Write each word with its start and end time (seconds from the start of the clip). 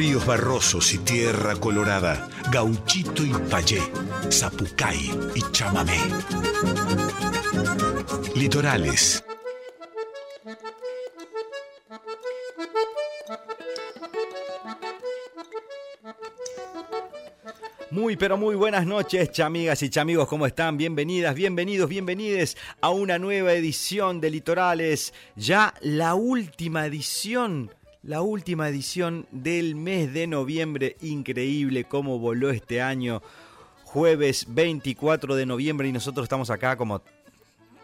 ríos 0.00 0.24
barrosos 0.24 0.94
y 0.94 0.98
tierra 1.00 1.56
colorada, 1.56 2.26
gauchito 2.50 3.22
y 3.22 3.34
payé, 3.50 3.82
zapucay 4.30 5.10
y 5.34 5.42
chamamé. 5.52 5.98
Litorales. 8.34 9.22
Muy, 17.90 18.16
pero 18.16 18.38
muy 18.38 18.54
buenas 18.54 18.86
noches, 18.86 19.30
chamigas 19.32 19.82
y 19.82 19.90
chamigos, 19.90 20.26
¿cómo 20.28 20.46
están? 20.46 20.78
Bienvenidas, 20.78 21.34
bienvenidos, 21.34 21.90
bienvenides 21.90 22.56
a 22.80 22.88
una 22.88 23.18
nueva 23.18 23.52
edición 23.52 24.22
de 24.22 24.30
Litorales. 24.30 25.12
Ya 25.36 25.74
la 25.82 26.14
última 26.14 26.86
edición, 26.86 27.70
la 28.02 28.22
última 28.22 28.68
edición 28.68 29.26
del 29.30 29.74
mes 29.74 30.12
de 30.12 30.26
noviembre. 30.26 30.96
Increíble 31.00 31.84
cómo 31.84 32.18
voló 32.18 32.50
este 32.50 32.80
año. 32.80 33.22
Jueves 33.84 34.46
24 34.48 35.34
de 35.34 35.46
noviembre 35.46 35.88
y 35.88 35.92
nosotros 35.92 36.24
estamos 36.24 36.50
acá 36.50 36.76
como 36.76 37.02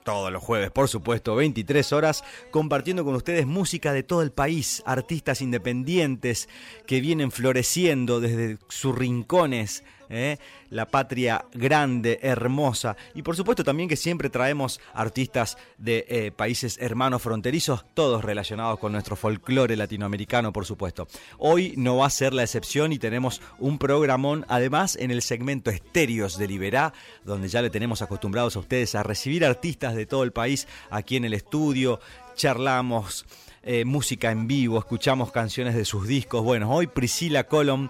todos 0.04 0.32
los 0.32 0.40
jueves, 0.40 0.70
por 0.70 0.88
supuesto, 0.88 1.34
23 1.34 1.92
horas, 1.92 2.22
compartiendo 2.52 3.04
con 3.04 3.16
ustedes 3.16 3.44
música 3.44 3.92
de 3.92 4.04
todo 4.04 4.22
el 4.22 4.30
país, 4.30 4.80
artistas 4.86 5.42
independientes 5.42 6.48
que 6.86 7.00
vienen 7.00 7.32
floreciendo 7.32 8.20
desde 8.20 8.58
sus 8.68 8.96
rincones 8.96 9.82
¿eh? 10.10 10.38
la 10.70 10.86
patria 10.86 11.44
grande, 11.52 12.18
hermosa. 12.22 12.96
Y 13.14 13.22
por 13.22 13.36
supuesto 13.36 13.64
también 13.64 13.88
que 13.88 13.96
siempre 13.96 14.30
traemos 14.30 14.80
artistas 14.94 15.56
de 15.78 16.06
eh, 16.08 16.32
países 16.32 16.78
hermanos 16.80 17.22
fronterizos, 17.22 17.84
todos 17.94 18.24
relacionados 18.24 18.78
con 18.78 18.92
nuestro 18.92 19.16
folclore 19.16 19.76
latinoamericano, 19.76 20.52
por 20.52 20.66
supuesto. 20.66 21.08
Hoy 21.38 21.74
no 21.76 21.98
va 21.98 22.06
a 22.06 22.10
ser 22.10 22.32
la 22.32 22.42
excepción 22.42 22.92
y 22.92 22.98
tenemos 22.98 23.40
un 23.58 23.78
programón, 23.78 24.44
además 24.48 24.96
en 24.96 25.10
el 25.10 25.22
segmento 25.22 25.70
Estéreos 25.70 26.38
de 26.38 26.48
Liberá, 26.48 26.92
donde 27.24 27.48
ya 27.48 27.62
le 27.62 27.70
tenemos 27.70 28.02
acostumbrados 28.02 28.56
a 28.56 28.60
ustedes 28.60 28.94
a 28.94 29.02
recibir 29.02 29.44
artistas 29.44 29.94
de 29.94 30.06
todo 30.06 30.22
el 30.22 30.32
país 30.32 30.66
aquí 30.90 31.16
en 31.16 31.24
el 31.24 31.34
estudio, 31.34 32.00
charlamos. 32.34 33.26
Eh, 33.68 33.84
música 33.84 34.30
en 34.30 34.46
vivo, 34.46 34.78
escuchamos 34.78 35.32
canciones 35.32 35.74
de 35.74 35.84
sus 35.84 36.06
discos. 36.06 36.44
Bueno, 36.44 36.70
hoy 36.70 36.86
Priscila 36.86 37.48
Colom 37.48 37.88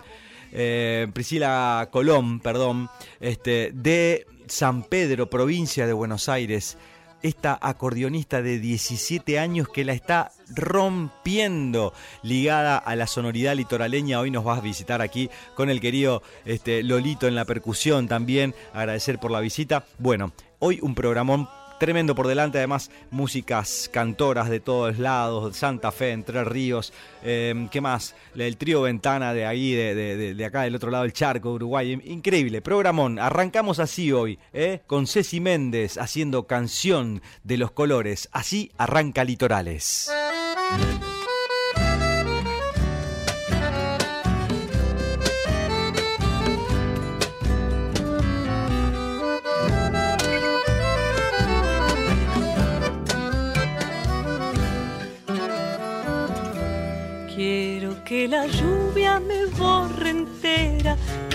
eh, 0.59 1.07
Priscila 1.13 1.89
Colón, 1.93 2.41
perdón, 2.41 2.89
este, 3.21 3.73
de 3.75 4.27
San 4.47 4.85
Pedro, 4.85 5.29
provincia 5.29 5.87
de 5.87 5.93
Buenos 5.93 6.31
Aires. 6.31 6.79
Esta 7.23 7.59
acordeonista 7.61 8.41
de 8.41 8.59
17 8.59 9.39
años 9.39 9.69
que 9.69 9.85
la 9.85 9.93
está 9.93 10.33
rompiendo, 10.49 11.93
ligada 12.23 12.79
a 12.79 12.97
la 12.97 13.07
sonoridad 13.07 13.55
litoraleña. 13.55 14.21
Hoy 14.21 14.31
nos 14.31 14.45
vas 14.45 14.59
a 14.59 14.63
visitar 14.63 15.03
aquí 15.03 15.29
con 15.55 15.69
el 15.69 15.81
querido 15.81 16.23
este, 16.47 16.83
Lolito 16.83 17.27
en 17.27 17.35
la 17.35 17.45
percusión 17.45 18.09
también. 18.09 18.55
Agradecer 18.73 19.19
por 19.19 19.33
la 19.33 19.41
visita. 19.41 19.85
Bueno, 19.99 20.33
hoy 20.59 20.79
un 20.81 20.95
programón 20.95 21.49
Tremendo 21.79 22.15
por 22.15 22.27
delante, 22.27 22.57
además, 22.59 22.91
músicas 23.11 23.91
cantoras 23.93 24.49
de 24.49 24.61
todos 24.61 24.99
lados, 24.99 25.57
Santa 25.57 25.93
Fe, 25.93 26.13
Entre 26.13 26.43
Ríos, 26.43 26.93
em, 27.23 27.69
¿qué 27.69 27.83
más? 27.83 28.15
El 28.35 28.57
trío 28.57 28.83
Ventana 28.83 29.35
de 29.35 29.45
ahí, 29.45 29.73
de, 29.73 30.45
acá 30.47 30.63
del 30.63 30.75
otro 30.75 30.91
lado 30.91 31.05
del 31.05 31.13
charco, 31.13 31.53
Uruguay. 31.53 32.01
Increíble, 32.05 32.63
programón. 32.63 33.19
Arrancamos 33.19 33.79
así 33.79 34.11
hoy, 34.11 34.39
¿eh? 34.55 34.81
con 34.87 35.07
Ceci 35.07 35.41
Méndez 35.41 35.99
haciendo 35.99 36.47
canción 36.47 37.21
de 37.45 37.59
los 37.59 37.73
colores. 37.73 38.29
Así 38.33 38.73
arranca 38.79 39.25
Litorales. 39.25 40.11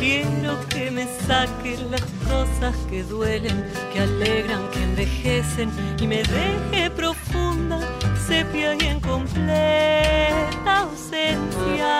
Quiero 0.02 0.58
que 0.70 0.90
me 0.90 1.06
saquen 1.28 1.92
las 1.92 2.02
cosas 2.28 2.76
que 2.90 3.04
duelen, 3.04 3.64
que 3.94 4.00
alegran, 4.00 4.68
que 4.72 4.82
envejecen 4.82 5.70
y 6.00 6.08
me 6.08 6.24
deje 6.24 6.90
profunda, 6.90 7.80
sepia 8.28 8.74
y 8.82 8.88
en 8.88 9.00
completa 9.00 10.80
ausencia. 10.80 12.00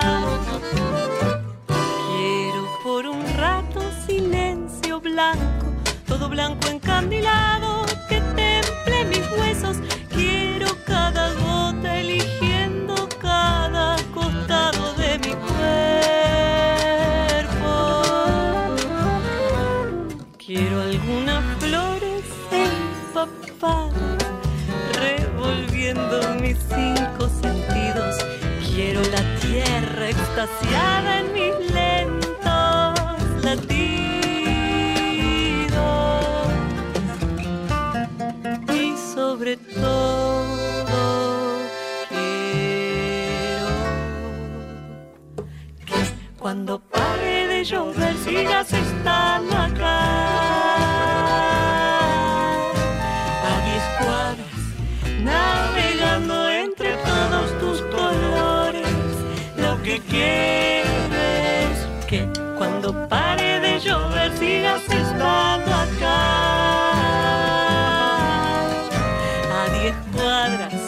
Quiero 1.68 2.68
por 2.84 3.06
un 3.06 3.24
rato 3.38 3.84
silencio 4.08 5.00
blanco, 5.00 5.68
todo 6.08 6.28
blanco 6.28 6.70
encandilado 6.70 7.86
que 8.10 8.20
temple 8.36 9.06
mis 9.10 9.32
huesos. 9.38 9.78
Extasiada 30.32 31.20
en 31.20 31.34
mis 31.34 31.74
lentos 31.74 33.44
latidos. 33.44 33.82
Y 38.74 38.96
sobre 39.14 39.58
todo, 39.58 40.22
Cuando 46.40 46.80
pare 46.80 47.48
de 47.48 47.64
llover 47.64 48.16
sigas 48.18 48.74
estando 48.74 49.56
acá. 49.56 50.61
Que 59.92 60.00
quieres 60.04 61.88
que 62.08 62.26
cuando 62.58 62.94
pare 63.10 63.60
de 63.60 63.78
llover 63.82 64.32
sigas 64.38 64.84
estando 64.84 65.70
acá. 65.86 66.92
A 69.60 69.80
diez 69.80 69.96
cuadras, 70.14 70.82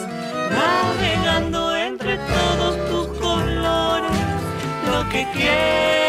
navegando 0.50 1.76
entre 1.76 2.16
todos 2.16 2.74
tus 2.88 3.18
colores 3.18 4.10
que 5.10 5.26
quiero. 5.34 6.03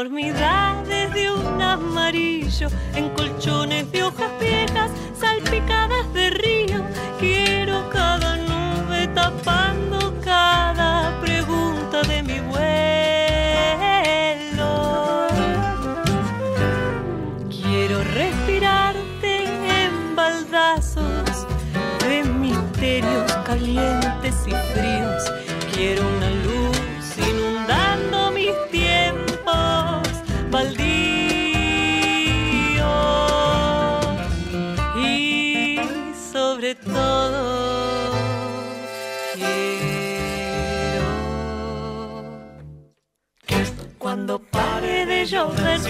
Enormidades 0.00 1.12
de 1.12 1.30
un 1.30 1.60
amarillo, 1.60 2.29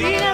llover 0.01 0.19
sigas 0.19 0.30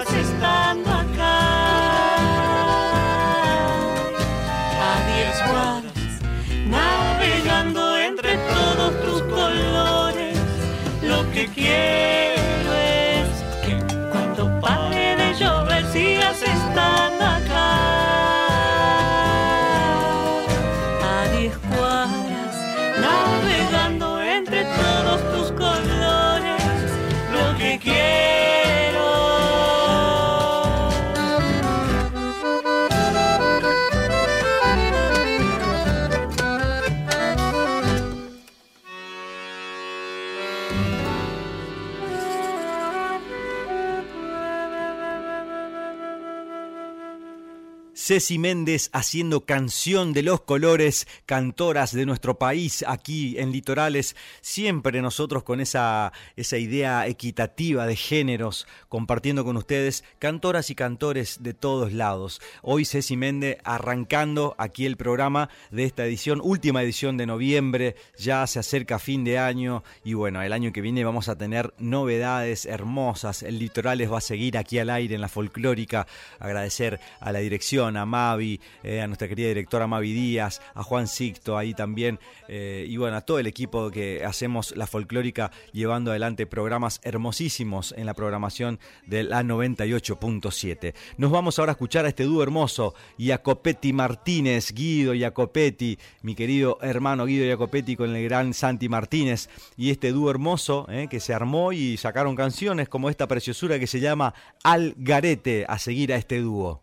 Ceci 48.07 48.39
Méndez 48.39 48.89
haciendo 48.93 49.45
canción 49.45 50.13
de 50.13 50.23
los 50.23 50.39
colores, 50.39 51.09
cantoras 51.25 51.91
de 51.91 52.05
nuestro 52.05 52.39
país 52.39 52.85
aquí 52.87 53.37
en 53.37 53.51
Litorales, 53.51 54.15
siempre 54.39 55.01
nosotros 55.01 55.43
con 55.43 55.59
esa, 55.59 56.13
esa 56.37 56.57
idea 56.57 57.05
equitativa 57.05 57.85
de 57.85 57.97
géneros, 57.97 58.65
compartiendo 58.87 59.43
con 59.43 59.57
ustedes 59.57 60.05
cantoras 60.19 60.69
y 60.69 60.75
cantores 60.75 61.43
de 61.43 61.53
todos 61.53 61.91
lados. 61.91 62.39
Hoy 62.61 62.85
Ceci 62.85 63.17
Méndez 63.17 63.57
arrancando 63.65 64.55
aquí 64.57 64.85
el 64.85 64.95
programa 64.95 65.49
de 65.71 65.83
esta 65.83 66.05
edición, 66.05 66.39
última 66.41 66.83
edición 66.83 67.17
de 67.17 67.25
noviembre, 67.25 67.97
ya 68.17 68.47
se 68.47 68.59
acerca 68.59 68.99
fin 68.99 69.25
de 69.25 69.37
año 69.37 69.83
y 70.05 70.13
bueno, 70.13 70.41
el 70.41 70.53
año 70.53 70.71
que 70.71 70.79
viene 70.79 71.03
vamos 71.03 71.27
a 71.27 71.37
tener 71.37 71.73
novedades 71.77 72.67
hermosas, 72.67 73.43
el 73.43 73.59
Litorales 73.59 74.09
va 74.09 74.19
a 74.19 74.21
seguir 74.21 74.57
aquí 74.57 74.79
al 74.79 74.91
aire 74.91 75.15
en 75.15 75.19
la 75.19 75.27
folclórica, 75.27 76.07
agradecer 76.39 77.01
a 77.19 77.33
la 77.33 77.39
dirección, 77.39 77.96
a 77.97 78.05
Mavi, 78.05 78.59
eh, 78.83 79.01
a 79.01 79.07
nuestra 79.07 79.27
querida 79.27 79.49
directora 79.49 79.87
Mavi 79.87 80.13
Díaz, 80.13 80.61
a 80.73 80.83
Juan 80.83 81.07
Sicto 81.07 81.57
ahí 81.57 81.73
también, 81.73 82.19
eh, 82.47 82.85
y 82.87 82.97
bueno, 82.97 83.17
a 83.17 83.21
todo 83.21 83.39
el 83.39 83.47
equipo 83.47 83.91
que 83.91 84.23
hacemos 84.23 84.75
la 84.75 84.87
folclórica 84.87 85.51
llevando 85.73 86.11
adelante 86.11 86.45
programas 86.45 86.99
hermosísimos 87.03 87.93
en 87.97 88.05
la 88.05 88.13
programación 88.13 88.79
de 89.05 89.23
la 89.23 89.43
98.7. 89.43 90.93
Nos 91.17 91.31
vamos 91.31 91.59
ahora 91.59 91.71
a 91.71 91.73
escuchar 91.73 92.05
a 92.05 92.09
este 92.09 92.23
dúo 92.23 92.43
hermoso, 92.43 92.93
Jacopetti 93.17 93.93
Martínez, 93.93 94.71
Guido 94.73 95.13
Jacopetti, 95.15 95.97
mi 96.21 96.35
querido 96.35 96.77
hermano 96.81 97.25
Guido 97.25 97.49
Jacopetti 97.49 97.95
con 97.95 98.15
el 98.15 98.23
gran 98.23 98.53
Santi 98.53 98.89
Martínez, 98.89 99.49
y 99.75 99.91
este 99.91 100.11
dúo 100.11 100.29
hermoso 100.29 100.85
eh, 100.89 101.07
que 101.09 101.19
se 101.19 101.33
armó 101.33 101.71
y 101.73 101.97
sacaron 101.97 102.35
canciones 102.35 102.89
como 102.89 103.09
esta 103.09 103.27
preciosura 103.27 103.79
que 103.79 103.87
se 103.87 103.99
llama 103.99 104.33
Al 104.63 104.95
Garete, 104.97 105.65
a 105.67 105.79
seguir 105.79 106.13
a 106.13 106.17
este 106.17 106.39
dúo. 106.39 106.81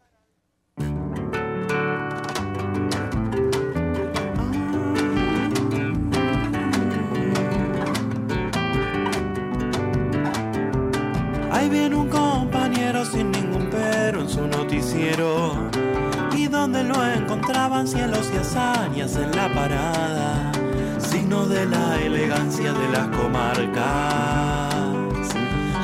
Encontraban 17.35 17.89
cielos 17.89 18.31
y 18.33 18.37
hazañas 18.39 19.17
en 19.17 19.35
la 19.35 19.53
parada. 19.53 20.53
Signo 20.99 21.47
de 21.47 21.67
la 21.67 22.01
elegancia 22.01 22.73
de 22.73 22.89
las 22.91 23.09
comarcas. 23.09 24.73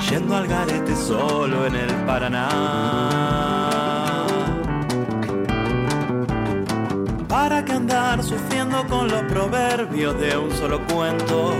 Yendo 0.08 0.36
al 0.36 0.46
garete 0.46 0.94
solo 0.94 1.66
en 1.66 1.74
el 1.74 1.92
Paraná. 2.06 2.48
¿Para 7.28 7.64
qué 7.64 7.72
andar 7.72 8.22
sufriendo 8.22 8.86
con 8.86 9.08
los 9.08 9.22
proverbios 9.22 10.20
de 10.20 10.36
un 10.36 10.52
solo 10.52 10.80
cuento? 10.86 11.54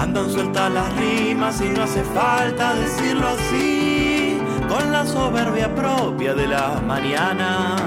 Andan 0.00 0.30
sueltas 0.30 0.72
las 0.72 0.92
rimas 0.96 1.60
y 1.60 1.68
no 1.68 1.84
hace 1.84 2.02
falta 2.02 2.74
decirlo 2.74 3.28
así, 3.28 4.38
con 4.68 4.90
la 4.92 5.06
soberbia 5.06 5.72
propia 5.74 6.34
de 6.34 6.46
las 6.48 6.82
mañanas, 6.82 7.82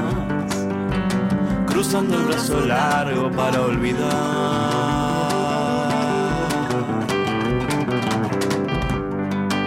cruzando 1.81 2.15
el 2.15 2.25
brazo 2.25 2.59
largo 2.59 3.31
para 3.31 3.59
olvidar. 3.59 4.07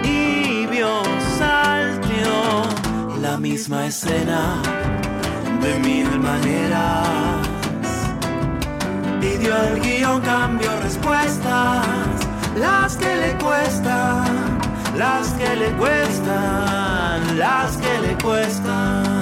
Y 0.05 0.65
vio 0.67 1.03
salteó 1.37 3.19
la 3.21 3.37
misma 3.37 3.87
escena 3.87 4.63
de 5.61 5.79
mil 5.81 6.21
maneras 6.21 7.09
pidió 9.21 9.57
el 9.57 9.81
guion, 9.81 10.21
cambio 10.21 10.71
respuestas, 10.83 11.85
las 12.57 12.97
que 12.97 13.17
le 13.17 13.33
cuestan, 13.39 14.59
las 14.97 15.33
que 15.33 15.57
le 15.57 15.71
cuestan, 15.73 17.39
las 17.39 17.77
que 17.77 17.99
le 18.07 18.15
cuestan. 18.23 19.14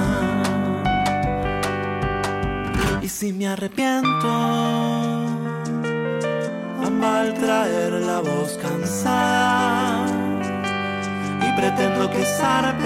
Si 3.23 3.31
me 3.31 3.47
arrepiento, 3.47 4.27
a 6.85 6.89
mal 6.89 7.33
traer 7.35 7.93
la 7.93 8.19
voz 8.19 8.59
cansada, 8.61 10.05
y 11.39 11.49
pretendo 11.57 12.09
que 12.09 12.25
zarpes, 12.25 12.83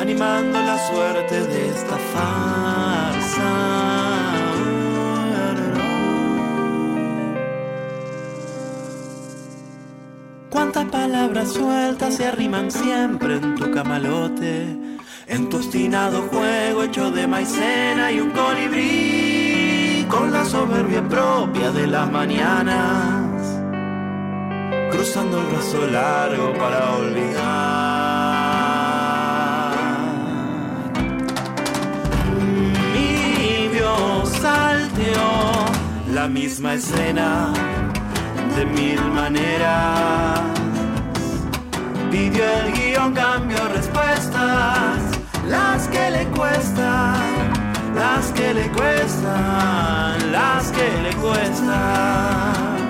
animando 0.00 0.58
la 0.62 0.78
suerte 0.88 1.46
de 1.46 1.68
esta 1.68 1.98
farsa. 2.14 3.52
Cuántas 10.48 10.86
palabras 10.86 11.52
sueltas 11.52 12.14
se 12.14 12.24
arriman 12.24 12.70
siempre 12.70 13.34
en 13.34 13.56
tu 13.56 13.70
camalote, 13.72 14.85
en 15.36 15.48
tu 15.50 15.58
obstinado 15.58 16.22
juego 16.30 16.82
hecho 16.84 17.10
de 17.10 17.26
maicena 17.26 18.10
y 18.10 18.20
un 18.20 18.30
colibrí, 18.30 20.06
con 20.08 20.32
la 20.32 20.44
soberbia 20.46 21.06
propia 21.06 21.70
de 21.72 21.86
las 21.86 22.10
mañanas, 22.10 23.42
cruzando 24.90 25.38
el 25.40 25.46
brazo 25.46 25.86
largo 25.88 26.54
para 26.54 26.90
olvidar. 26.96 28.16
Vio 33.72 34.24
salteó 34.40 35.66
la 36.14 36.28
misma 36.28 36.74
escena 36.74 37.52
de 38.56 38.64
mil 38.64 39.02
maneras. 39.12 40.40
Pidió 42.10 42.44
el 42.60 42.72
guion, 42.72 43.12
cambio 43.12 43.58
respuestas, 43.74 45.15
las 45.48 45.88
que 45.88 46.10
le 46.10 46.26
cuestan, 46.28 47.52
las 47.94 48.32
que 48.32 48.54
le 48.54 48.70
cuestan, 48.70 50.32
las 50.32 50.70
que 50.72 51.02
le 51.02 51.14
cuestan. 51.16 52.85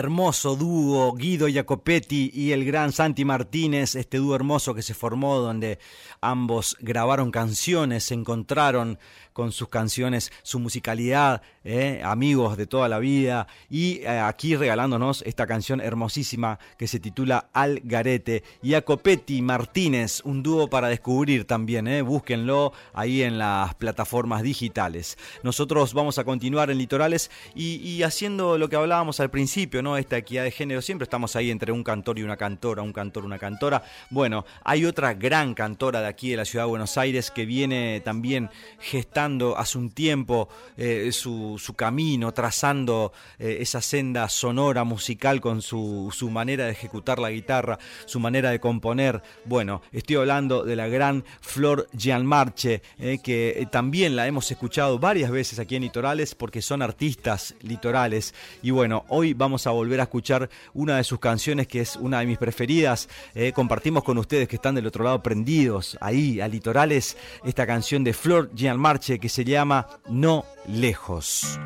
Hermoso 0.00 0.56
dúo, 0.56 1.12
Guido 1.12 1.46
Jacopetti 1.46 2.30
y 2.32 2.52
el 2.52 2.64
gran 2.64 2.90
Santi 2.90 3.26
Martínez, 3.26 3.96
este 3.96 4.16
dúo 4.16 4.34
hermoso 4.34 4.74
que 4.74 4.80
se 4.80 4.94
formó 4.94 5.40
donde 5.40 5.78
ambos 6.22 6.74
grabaron 6.80 7.30
canciones, 7.30 8.04
se 8.04 8.14
encontraron 8.14 8.98
con 9.32 9.52
sus 9.52 9.68
canciones, 9.68 10.32
su 10.42 10.58
musicalidad, 10.58 11.42
eh, 11.62 12.00
amigos 12.04 12.56
de 12.56 12.66
toda 12.66 12.88
la 12.88 12.98
vida, 12.98 13.46
y 13.68 14.00
eh, 14.00 14.08
aquí 14.08 14.56
regalándonos 14.56 15.22
esta 15.22 15.46
canción 15.46 15.80
hermosísima 15.80 16.58
que 16.78 16.86
se 16.86 17.00
titula 17.00 17.50
Al 17.52 17.80
Garete. 17.84 18.42
Jacopetti 18.62 19.42
Martínez, 19.42 20.22
un 20.24 20.42
dúo 20.42 20.68
para 20.68 20.88
descubrir 20.88 21.44
también, 21.44 21.86
eh, 21.86 22.02
búsquenlo 22.02 22.72
ahí 22.92 23.22
en 23.22 23.38
las 23.38 23.74
plataformas 23.74 24.42
digitales. 24.42 25.18
Nosotros 25.42 25.94
vamos 25.94 26.18
a 26.18 26.24
continuar 26.24 26.70
en 26.70 26.78
Litorales 26.78 27.30
y, 27.54 27.76
y 27.76 28.02
haciendo 28.02 28.58
lo 28.58 28.68
que 28.68 28.76
hablábamos 28.76 29.20
al 29.20 29.30
principio. 29.30 29.82
¿no? 29.82 29.96
Esta 29.96 30.16
equidad 30.16 30.44
de 30.44 30.50
género, 30.50 30.82
siempre 30.82 31.04
estamos 31.04 31.36
ahí 31.36 31.50
entre 31.50 31.72
un 31.72 31.84
cantor 31.84 32.18
y 32.18 32.22
una 32.22 32.36
cantora, 32.36 32.82
un 32.82 32.92
cantor, 32.92 33.24
una 33.24 33.38
cantora. 33.38 33.82
Bueno, 34.10 34.44
hay 34.64 34.84
otra 34.84 35.14
gran 35.14 35.54
cantora 35.54 36.00
de 36.00 36.08
aquí 36.08 36.30
de 36.30 36.38
la 36.38 36.44
ciudad 36.44 36.64
de 36.64 36.70
Buenos 36.70 36.98
Aires 36.98 37.30
que 37.30 37.44
viene 37.44 38.00
también 38.00 38.50
gestando 38.80 39.19
hace 39.20 39.76
un 39.76 39.90
tiempo 39.90 40.48
eh, 40.76 41.10
su, 41.12 41.58
camino, 41.76 42.32
trazando 42.32 43.12
eh, 43.38 43.58
esa 43.60 43.82
senda 43.82 44.28
sonora, 44.28 44.84
musical 44.84 45.40
con 45.40 45.60
su, 45.60 46.10
su 46.12 46.30
manera 46.30 46.64
de 46.64 46.72
ejecutar 46.72 47.18
la 47.18 47.30
guitarra, 47.30 47.78
su 48.06 48.18
manera 48.18 48.50
de 48.50 48.60
componer. 48.60 49.22
Bueno, 49.44 49.82
estoy 49.92 50.16
hablando 50.16 50.64
de 50.64 50.74
la 50.74 50.88
gran 50.88 51.24
Flor 51.42 51.86
Gianmarche, 51.96 52.82
eh, 52.98 53.18
que 53.22 53.68
también 53.70 54.16
la 54.16 54.26
hemos 54.26 54.50
escuchado 54.50 54.98
varias 54.98 55.30
veces 55.30 55.58
aquí 55.58 55.76
en 55.76 55.82
Litorales 55.82 56.34
porque 56.34 56.62
son 56.62 56.80
artistas 56.80 57.54
litorales. 57.60 58.34
Y 58.62 58.70
bueno, 58.70 59.04
hoy 59.08 59.34
vamos 59.34 59.66
a 59.66 59.70
volver 59.70 60.00
a 60.00 60.04
escuchar 60.04 60.48
una 60.72 60.96
de 60.96 61.04
sus 61.04 61.18
canciones 61.18 61.66
que 61.66 61.80
es 61.80 61.96
una 61.96 62.20
de 62.20 62.26
mis 62.26 62.38
preferidas. 62.38 63.08
compartimos 63.54 64.02
con 64.02 64.16
ustedes 64.16 64.48
que 64.48 64.56
están 64.56 64.74
del 64.74 64.86
otro 64.86 65.04
lado 65.04 65.22
prendidos 65.22 65.98
ahí 66.00 66.40
a 66.40 66.48
Litorales 66.48 67.16
esta 67.44 67.66
canción 67.66 68.02
de 68.04 68.12
Flor 68.12 68.50
Gianmarche 68.54 69.09
que 69.18 69.28
se 69.28 69.44
llama 69.44 69.88
No 70.08 70.44
Lejos. 70.66 71.58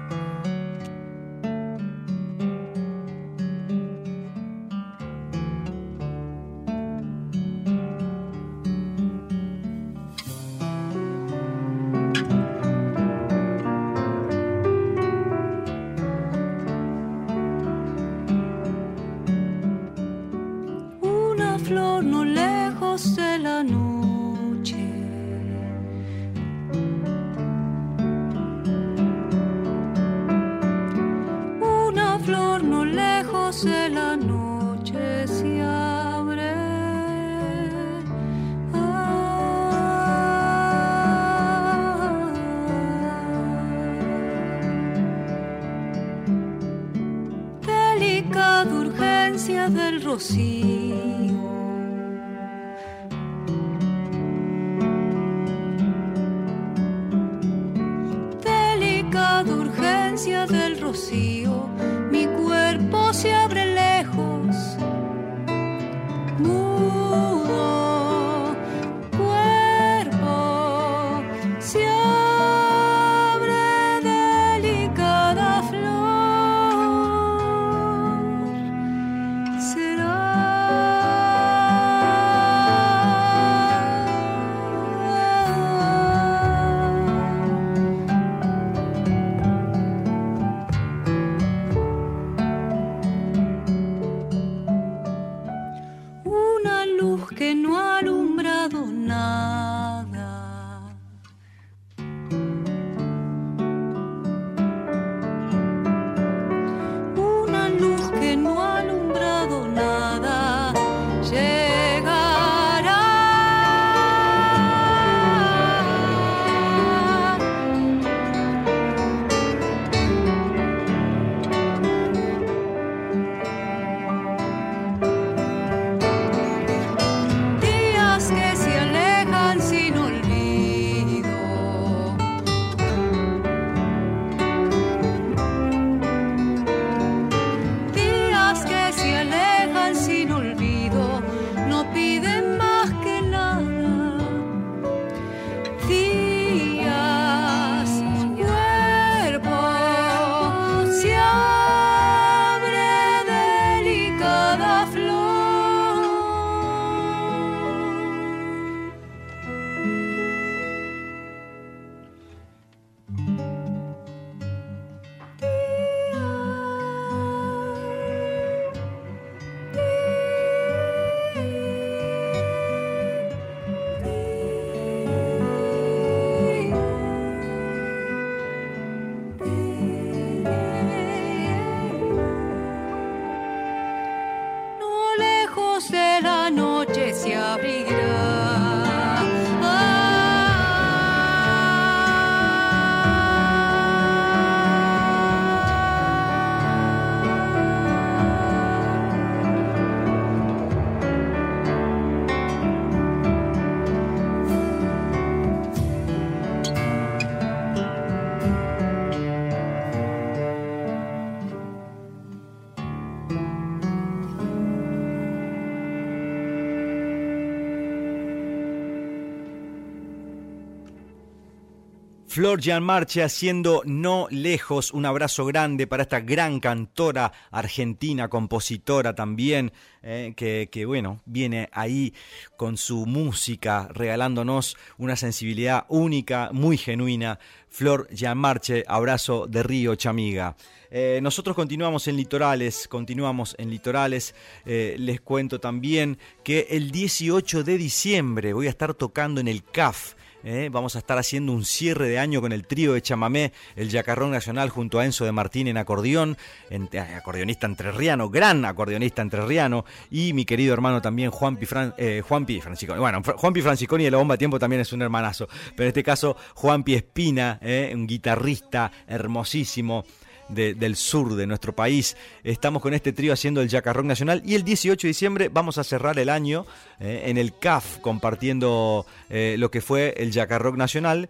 Flor 222.34 222.60
Gianmarche 222.60 223.22
haciendo 223.22 223.82
No 223.86 224.26
Lejos. 224.28 224.90
Un 224.90 225.06
abrazo 225.06 225.46
grande 225.46 225.86
para 225.86 226.02
esta 226.02 226.18
gran 226.18 226.58
cantora 226.58 227.30
argentina, 227.52 228.26
compositora 228.26 229.14
también, 229.14 229.72
eh, 230.02 230.32
que, 230.34 230.84
bueno, 230.84 231.20
viene 231.26 231.68
ahí 231.70 232.12
con 232.56 232.76
su 232.76 233.06
música, 233.06 233.86
regalándonos 233.94 234.76
una 234.98 235.14
sensibilidad 235.14 235.84
única, 235.88 236.50
muy 236.52 236.76
genuina. 236.76 237.38
Flor 237.68 238.08
Gianmarche, 238.12 238.82
abrazo 238.88 239.46
de 239.46 239.62
Río 239.62 239.94
Chamiga. 239.94 240.56
Eh, 240.90 241.20
nosotros 241.22 241.54
continuamos 241.54 242.08
en 242.08 242.16
Litorales, 242.16 242.88
continuamos 242.88 243.54
en 243.58 243.70
Litorales. 243.70 244.34
Eh, 244.66 244.96
les 244.98 245.20
cuento 245.20 245.60
también 245.60 246.18
que 246.42 246.66
el 246.70 246.90
18 246.90 247.62
de 247.62 247.78
diciembre 247.78 248.52
voy 248.54 248.66
a 248.66 248.70
estar 248.70 248.92
tocando 248.92 249.40
en 249.40 249.46
el 249.46 249.62
CAF 249.62 250.14
¿eh? 250.44 250.68
Vamos 250.70 250.94
a 250.96 250.98
estar 250.98 251.18
haciendo 251.18 251.52
un 251.52 251.64
cierre 251.64 252.08
de 252.08 252.18
año 252.18 252.40
con 252.40 252.52
el 252.52 252.66
trío 252.66 252.92
de 252.92 253.02
chamamé, 253.02 253.52
el 253.76 253.88
Yacarrón 253.88 254.30
Nacional 254.30 254.70
junto 254.70 254.98
a 254.98 255.04
Enzo 255.04 255.24
de 255.24 255.32
Martín 255.32 255.66
en 255.68 255.76
acordeón, 255.76 256.36
eh, 256.70 256.98
acordeonista 256.98 257.66
entrerriano, 257.66 258.28
gran 258.28 258.64
acordeonista 258.64 259.22
entrerriano, 259.22 259.84
y 260.10 260.32
mi 260.32 260.44
querido 260.44 260.74
hermano 260.74 261.02
también 261.02 261.30
Juanpi, 261.30 261.66
Fran, 261.66 261.94
eh, 261.96 262.22
Juanpi 262.26 262.60
Francisconi. 262.60 263.00
Bueno, 263.00 263.22
Juanpi 263.22 263.62
Francisconi 263.62 264.04
de 264.04 264.10
la 264.10 264.18
Bomba 264.18 264.36
Tiempo 264.36 264.58
también 264.58 264.82
es 264.82 264.92
un 264.92 265.02
hermanazo, 265.02 265.48
pero 265.74 265.84
en 265.84 265.88
este 265.88 266.02
caso 266.02 266.36
Juanpi 266.54 266.94
Espina, 266.94 267.58
un 267.92 268.06
guitarrista 268.06 268.92
hermosísimo 269.08 270.04
del 270.48 270.96
sur 270.96 271.34
de 271.34 271.46
nuestro 271.46 271.74
país. 271.74 272.16
Estamos 272.42 272.82
con 272.82 272.94
este 272.94 273.12
trío 273.12 273.32
haciendo 273.32 273.60
el 273.60 273.68
Jacarrock 273.68 274.06
Nacional 274.06 274.42
y 274.44 274.54
el 274.54 274.64
18 274.64 275.06
de 275.06 275.08
diciembre 275.08 275.50
vamos 275.52 275.78
a 275.78 275.84
cerrar 275.84 276.18
el 276.18 276.28
año 276.28 276.66
eh, 277.00 277.24
en 277.26 277.38
el 277.38 277.58
CAF 277.58 277.98
compartiendo 277.98 279.06
eh, 279.30 279.56
lo 279.58 279.70
que 279.70 279.80
fue 279.80 280.14
el 280.16 280.32
Jacarrock 280.32 280.76
Nacional 280.76 281.28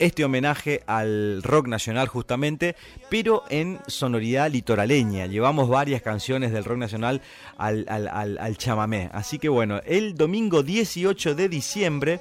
este 0.00 0.24
homenaje 0.24 0.82
al 0.86 1.42
rock 1.42 1.68
nacional 1.68 2.08
justamente, 2.08 2.74
pero 3.10 3.44
en 3.50 3.78
sonoridad 3.86 4.50
litoraleña. 4.50 5.26
Llevamos 5.26 5.68
varias 5.68 6.00
canciones 6.00 6.52
del 6.52 6.64
rock 6.64 6.78
nacional 6.78 7.20
al, 7.58 7.86
al 7.86 8.56
chamamé. 8.56 9.10
Así 9.12 9.38
que 9.38 9.50
bueno, 9.50 9.80
el 9.84 10.14
domingo 10.14 10.62
18 10.62 11.34
de 11.34 11.48
diciembre 11.50 12.20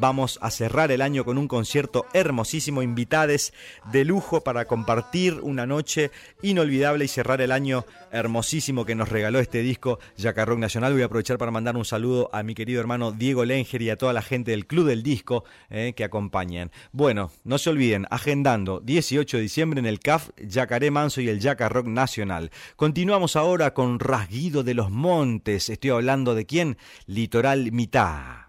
Vamos 0.00 0.38
a 0.40 0.50
cerrar 0.50 0.90
el 0.92 1.02
año 1.02 1.26
con 1.26 1.36
un 1.36 1.46
concierto 1.46 2.06
hermosísimo, 2.14 2.80
invitades 2.80 3.52
de 3.92 4.06
lujo 4.06 4.40
para 4.40 4.64
compartir 4.64 5.40
una 5.42 5.66
noche 5.66 6.10
inolvidable 6.40 7.04
y 7.04 7.08
cerrar 7.08 7.42
el 7.42 7.52
año 7.52 7.84
hermosísimo 8.10 8.86
que 8.86 8.94
nos 8.94 9.10
regaló 9.10 9.40
este 9.40 9.58
disco 9.58 9.98
Jacarrock 10.18 10.58
Nacional. 10.58 10.94
Voy 10.94 11.02
a 11.02 11.04
aprovechar 11.04 11.36
para 11.36 11.50
mandar 11.50 11.76
un 11.76 11.84
saludo 11.84 12.30
a 12.32 12.42
mi 12.42 12.54
querido 12.54 12.80
hermano 12.80 13.12
Diego 13.12 13.44
Lenger 13.44 13.82
y 13.82 13.90
a 13.90 13.98
toda 13.98 14.14
la 14.14 14.22
gente 14.22 14.52
del 14.52 14.66
Club 14.66 14.86
del 14.86 15.02
Disco 15.02 15.44
eh, 15.68 15.92
que 15.94 16.04
acompañan. 16.04 16.70
Bueno, 16.92 17.30
no 17.44 17.58
se 17.58 17.68
olviden, 17.68 18.06
agendando 18.08 18.80
18 18.80 19.36
de 19.36 19.42
diciembre 19.42 19.80
en 19.80 19.86
el 19.86 20.00
CAF 20.00 20.30
Yacaré 20.38 20.90
Manso 20.90 21.20
y 21.20 21.28
el 21.28 21.42
Jacarrock 21.42 21.86
Nacional. 21.86 22.50
Continuamos 22.76 23.36
ahora 23.36 23.74
con 23.74 24.00
Rasguido 24.00 24.62
de 24.62 24.72
los 24.72 24.90
Montes. 24.90 25.68
Estoy 25.68 25.90
hablando 25.90 26.34
de 26.34 26.46
quién? 26.46 26.78
Litoral 27.04 27.70
Mitad. 27.70 28.48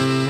thank 0.00 0.24
you 0.24 0.29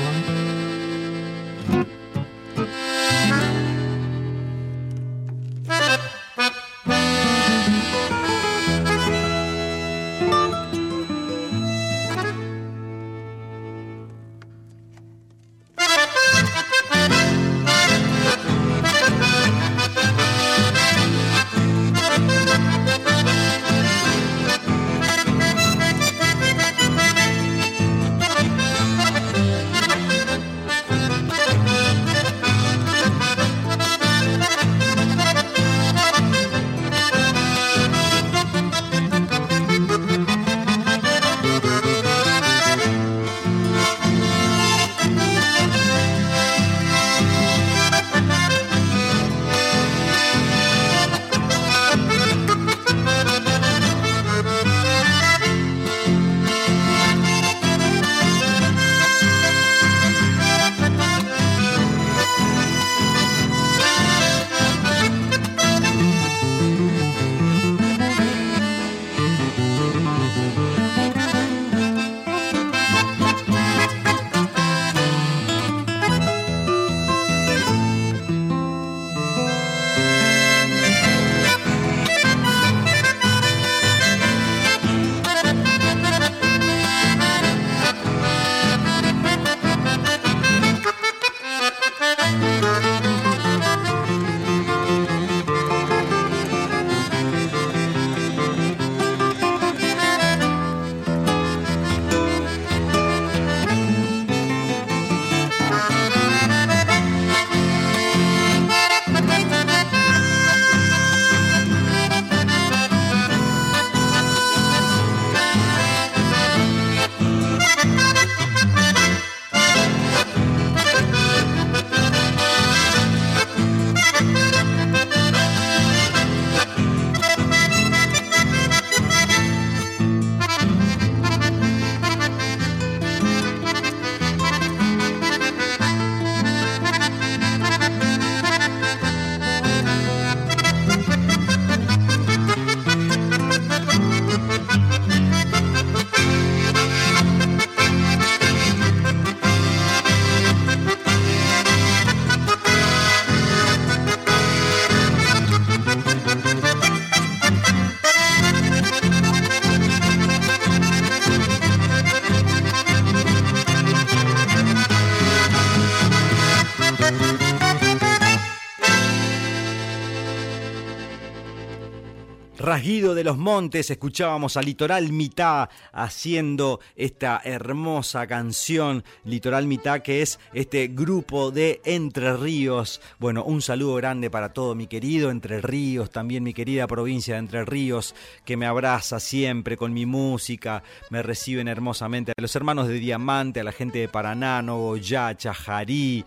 Rasguido 172.81 173.13
de 173.13 173.23
los 173.23 173.37
Montes, 173.37 173.91
escuchábamos 173.91 174.57
a 174.57 174.61
Litoral 174.63 175.11
Mitad 175.11 175.69
haciendo 175.93 176.79
esta 176.95 177.39
hermosa 177.43 178.25
canción, 178.25 179.03
Litoral 179.23 179.67
Mitad, 179.67 180.01
que 180.01 180.23
es 180.23 180.39
este 180.51 180.87
grupo 180.87 181.51
de 181.51 181.79
Entre 181.85 182.35
Ríos. 182.35 182.99
Bueno, 183.19 183.43
un 183.43 183.61
saludo 183.61 183.93
grande 183.97 184.31
para 184.31 184.51
todo 184.51 184.73
mi 184.73 184.87
querido 184.87 185.29
Entre 185.29 185.61
Ríos, 185.61 186.09
también 186.09 186.41
mi 186.41 186.55
querida 186.55 186.87
provincia 186.87 187.35
de 187.35 187.41
Entre 187.41 187.65
Ríos, 187.65 188.15
que 188.45 188.57
me 188.57 188.65
abraza 188.65 189.19
siempre 189.19 189.77
con 189.77 189.93
mi 189.93 190.07
música, 190.07 190.81
me 191.11 191.21
reciben 191.21 191.67
hermosamente. 191.67 192.33
A 192.35 192.41
los 192.41 192.55
hermanos 192.55 192.87
de 192.87 192.95
Diamante, 192.95 193.59
a 193.59 193.63
la 193.63 193.73
gente 193.73 193.99
de 193.99 194.09
Paraná, 194.09 194.63
Nogoyá, 194.63 195.37
Chajarí. 195.37 196.25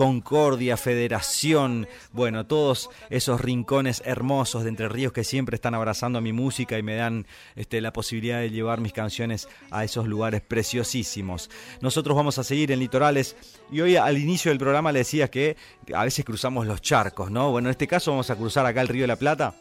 Concordia, 0.00 0.78
Federación, 0.78 1.86
bueno, 2.12 2.46
todos 2.46 2.88
esos 3.10 3.38
rincones 3.38 4.02
hermosos 4.06 4.62
de 4.62 4.70
Entre 4.70 4.88
Ríos 4.88 5.12
que 5.12 5.24
siempre 5.24 5.56
están 5.56 5.74
abrazando 5.74 6.18
a 6.18 6.22
mi 6.22 6.32
música 6.32 6.78
y 6.78 6.82
me 6.82 6.94
dan 6.94 7.26
este, 7.54 7.82
la 7.82 7.92
posibilidad 7.92 8.38
de 8.38 8.48
llevar 8.48 8.80
mis 8.80 8.94
canciones 8.94 9.46
a 9.70 9.84
esos 9.84 10.06
lugares 10.06 10.40
preciosísimos. 10.40 11.50
Nosotros 11.82 12.16
vamos 12.16 12.38
a 12.38 12.44
seguir 12.44 12.72
en 12.72 12.78
litorales 12.78 13.36
y 13.70 13.82
hoy 13.82 13.96
al 13.96 14.16
inicio 14.16 14.50
del 14.50 14.58
programa 14.58 14.90
le 14.90 15.00
decía 15.00 15.28
que 15.28 15.58
a 15.92 16.04
veces 16.04 16.24
cruzamos 16.24 16.66
los 16.66 16.80
charcos, 16.80 17.30
¿no? 17.30 17.50
Bueno, 17.50 17.68
en 17.68 17.72
este 17.72 17.86
caso 17.86 18.12
vamos 18.12 18.30
a 18.30 18.36
cruzar 18.36 18.64
acá 18.64 18.80
el 18.80 18.88
Río 18.88 19.02
de 19.02 19.08
la 19.08 19.16
Plata 19.16 19.54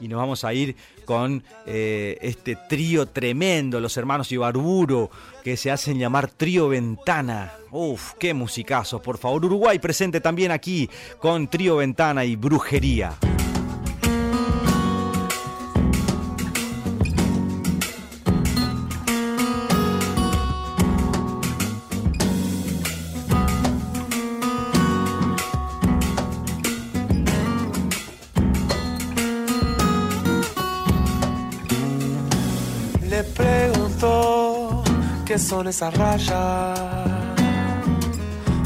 y 0.00 0.08
nos 0.08 0.18
vamos 0.18 0.44
a 0.44 0.52
ir 0.54 0.76
con 1.04 1.42
eh, 1.66 2.18
este 2.22 2.56
trío 2.68 3.06
tremendo, 3.06 3.80
los 3.80 3.96
hermanos 3.96 4.32
Ibarburo, 4.32 5.10
que 5.44 5.56
se 5.56 5.70
hacen 5.70 5.98
llamar 5.98 6.30
Trío 6.30 6.68
Ventana. 6.68 7.52
Uf, 7.70 8.14
qué 8.18 8.34
musicazos, 8.34 9.00
por 9.00 9.18
favor. 9.18 9.44
Uruguay 9.44 9.78
presente 9.78 10.20
también 10.20 10.50
aquí 10.50 10.88
con 11.18 11.48
Trío 11.48 11.76
Ventana 11.76 12.24
y 12.24 12.36
Brujería. 12.36 13.16
Son 35.50 35.66
esas 35.66 35.92
rayas? 35.94 36.78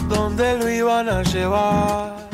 ¿Dónde 0.07 0.59
lo 0.59 0.69
iban 0.69 1.09
a 1.09 1.23
llevar? 1.23 2.29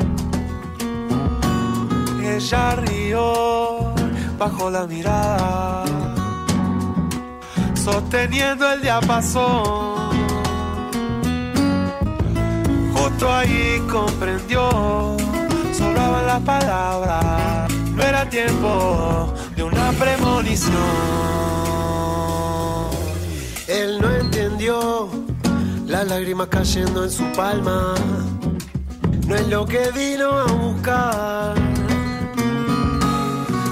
Ella 2.21 2.75
rió 2.75 3.93
bajo 4.37 4.69
la 4.69 4.85
mirada, 4.87 5.85
sosteniendo 7.75 8.69
el 8.73 8.81
diapasón. 8.81 10.11
Justo 12.93 13.33
ahí 13.33 13.81
comprendió, 13.89 15.15
sobraban 15.71 16.25
las 16.27 16.41
palabras, 16.41 17.71
no 17.95 18.03
era 18.03 18.29
tiempo 18.29 19.33
de 19.55 19.63
una 19.63 19.91
premonición. 19.93 21.21
Él 23.71 24.00
no 24.61 25.09
entendió 25.09 25.09
las 25.87 26.07
lágrimas 26.07 26.47
cayendo 26.47 27.03
en 27.03 27.11
su 27.11 27.23
palma. 27.31 27.95
No 29.27 29.35
es 29.35 29.47
lo 29.47 29.65
que 29.65 29.89
vino 29.95 30.29
a 30.29 30.45
buscar. 30.45 31.55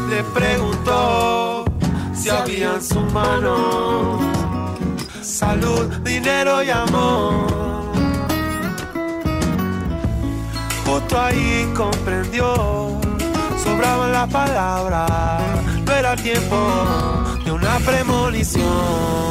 Le 0.10 0.24
preguntó 0.24 1.66
si 2.14 2.30
había 2.30 2.76
en 2.76 2.82
su 2.82 3.00
mano 3.02 4.20
salud, 5.22 5.86
dinero 6.04 6.64
y 6.64 6.70
amor. 6.70 7.90
Justo 10.86 11.22
ahí 11.22 11.72
comprendió, 11.76 13.00
sobraban 13.64 14.12
las 14.12 14.28
palabras, 14.30 15.42
no 15.86 15.92
era 15.92 16.16
tiempo 16.16 16.58
de 17.46 17.52
una 17.52 17.78
premonición. 17.80 19.30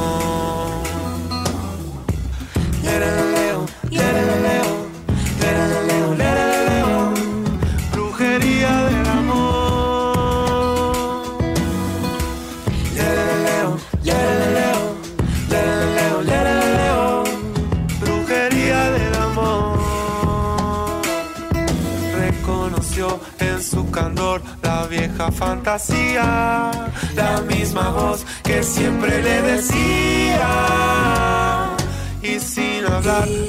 Fantasía, 25.39 26.71
la 27.15 27.41
misma 27.43 27.91
voz 27.91 28.25
que 28.43 28.63
siempre 28.63 29.23
le 29.23 29.43
decía 29.43 30.49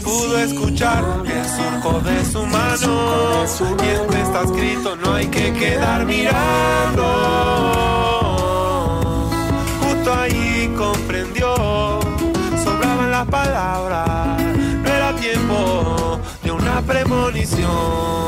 pudo 0.03 0.37
escuchar 0.39 1.03
el 1.25 1.45
surco 1.45 1.99
de 2.01 2.25
su 2.25 2.45
mano. 2.45 3.45
Y 3.81 4.15
está 4.15 4.43
escrito 4.43 4.95
no 4.95 5.13
hay 5.13 5.27
que 5.27 5.53
quedar 5.53 6.05
mirando. 6.05 7.03
Justo 9.81 10.13
ahí 10.13 10.73
comprendió, 10.77 11.99
sobraban 12.63 13.11
las 13.11 13.27
palabras, 13.27 14.41
no 14.83 14.89
era 14.89 15.15
tiempo 15.15 16.19
de 16.43 16.51
una 16.51 16.81
premonición. 16.81 18.19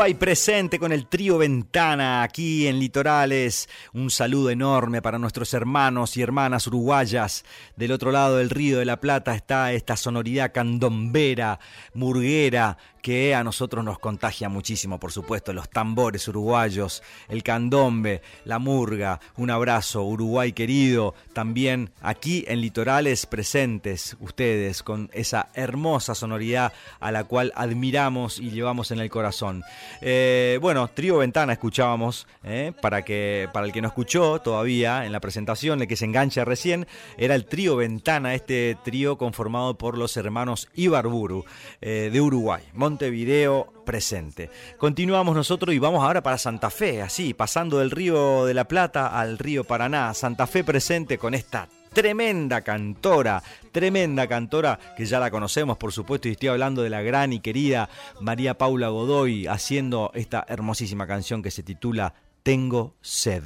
Uruguay 0.00 0.14
presente 0.14 0.78
con 0.78 0.92
el 0.92 1.08
trío 1.08 1.36
Ventana 1.36 2.22
aquí 2.22 2.66
en 2.66 2.78
Litorales. 2.78 3.68
Un 3.92 4.08
saludo 4.08 4.48
enorme 4.48 5.02
para 5.02 5.18
nuestros 5.18 5.52
hermanos 5.52 6.16
y 6.16 6.22
hermanas 6.22 6.66
uruguayas. 6.66 7.44
Del 7.76 7.92
otro 7.92 8.10
lado 8.10 8.38
del 8.38 8.48
río 8.48 8.78
de 8.78 8.86
la 8.86 8.98
Plata 8.98 9.34
está 9.34 9.74
esta 9.74 9.98
sonoridad 9.98 10.52
candombera, 10.54 11.60
murguera, 11.92 12.78
que 13.02 13.34
a 13.34 13.44
nosotros 13.44 13.84
nos 13.84 13.98
contagia 13.98 14.48
muchísimo, 14.48 14.98
por 14.98 15.12
supuesto, 15.12 15.52
los 15.52 15.68
tambores 15.70 16.26
uruguayos, 16.28 17.02
el 17.28 17.42
candombe, 17.42 18.22
la 18.44 18.58
murga, 18.58 19.20
un 19.36 19.50
abrazo, 19.50 20.02
Uruguay 20.02 20.52
querido, 20.52 21.14
también 21.32 21.90
aquí 22.00 22.44
en 22.48 22.60
Litorales 22.60 23.26
presentes 23.26 24.16
ustedes 24.20 24.82
con 24.82 25.10
esa 25.12 25.48
hermosa 25.54 26.14
sonoridad 26.14 26.72
a 27.00 27.12
la 27.12 27.24
cual 27.24 27.52
admiramos 27.54 28.38
y 28.38 28.50
llevamos 28.50 28.90
en 28.90 29.00
el 29.00 29.10
corazón. 29.10 29.62
Eh, 30.00 30.58
bueno, 30.60 30.88
Trío 30.88 31.18
Ventana 31.18 31.52
escuchábamos, 31.52 32.26
eh, 32.44 32.72
para, 32.80 33.02
que, 33.04 33.48
para 33.52 33.66
el 33.66 33.72
que 33.72 33.82
no 33.82 33.88
escuchó 33.88 34.40
todavía 34.40 35.04
en 35.06 35.12
la 35.12 35.20
presentación, 35.20 35.80
el 35.80 35.88
que 35.88 35.96
se 35.96 36.04
engancha 36.04 36.44
recién, 36.44 36.86
era 37.16 37.34
el 37.34 37.44
Trío 37.44 37.76
Ventana, 37.76 38.34
este 38.34 38.76
trío 38.84 39.18
conformado 39.18 39.76
por 39.76 39.96
los 39.96 40.16
hermanos 40.16 40.68
Ibarburu 40.74 41.44
eh, 41.80 42.10
de 42.12 42.20
Uruguay. 42.20 42.62
Montevideo 42.90 43.72
presente. 43.86 44.50
Continuamos 44.76 45.36
nosotros 45.36 45.72
y 45.72 45.78
vamos 45.78 46.02
ahora 46.02 46.24
para 46.24 46.38
Santa 46.38 46.70
Fe, 46.70 47.02
así, 47.02 47.34
pasando 47.34 47.78
del 47.78 47.92
río 47.92 48.44
de 48.46 48.52
la 48.52 48.66
Plata 48.66 49.06
al 49.06 49.38
río 49.38 49.62
Paraná. 49.62 50.12
Santa 50.12 50.48
Fe 50.48 50.64
presente 50.64 51.16
con 51.16 51.34
esta 51.34 51.68
tremenda 51.92 52.62
cantora, 52.62 53.44
tremenda 53.70 54.26
cantora 54.26 54.76
que 54.96 55.06
ya 55.06 55.20
la 55.20 55.30
conocemos 55.30 55.76
por 55.76 55.92
supuesto 55.92 56.26
y 56.26 56.32
estoy 56.32 56.48
hablando 56.48 56.82
de 56.82 56.90
la 56.90 57.02
gran 57.02 57.32
y 57.32 57.38
querida 57.38 57.88
María 58.20 58.58
Paula 58.58 58.88
Godoy 58.88 59.46
haciendo 59.46 60.10
esta 60.14 60.44
hermosísima 60.48 61.06
canción 61.06 61.42
que 61.42 61.52
se 61.52 61.62
titula 61.62 62.14
Tengo 62.42 62.96
sed. 63.00 63.44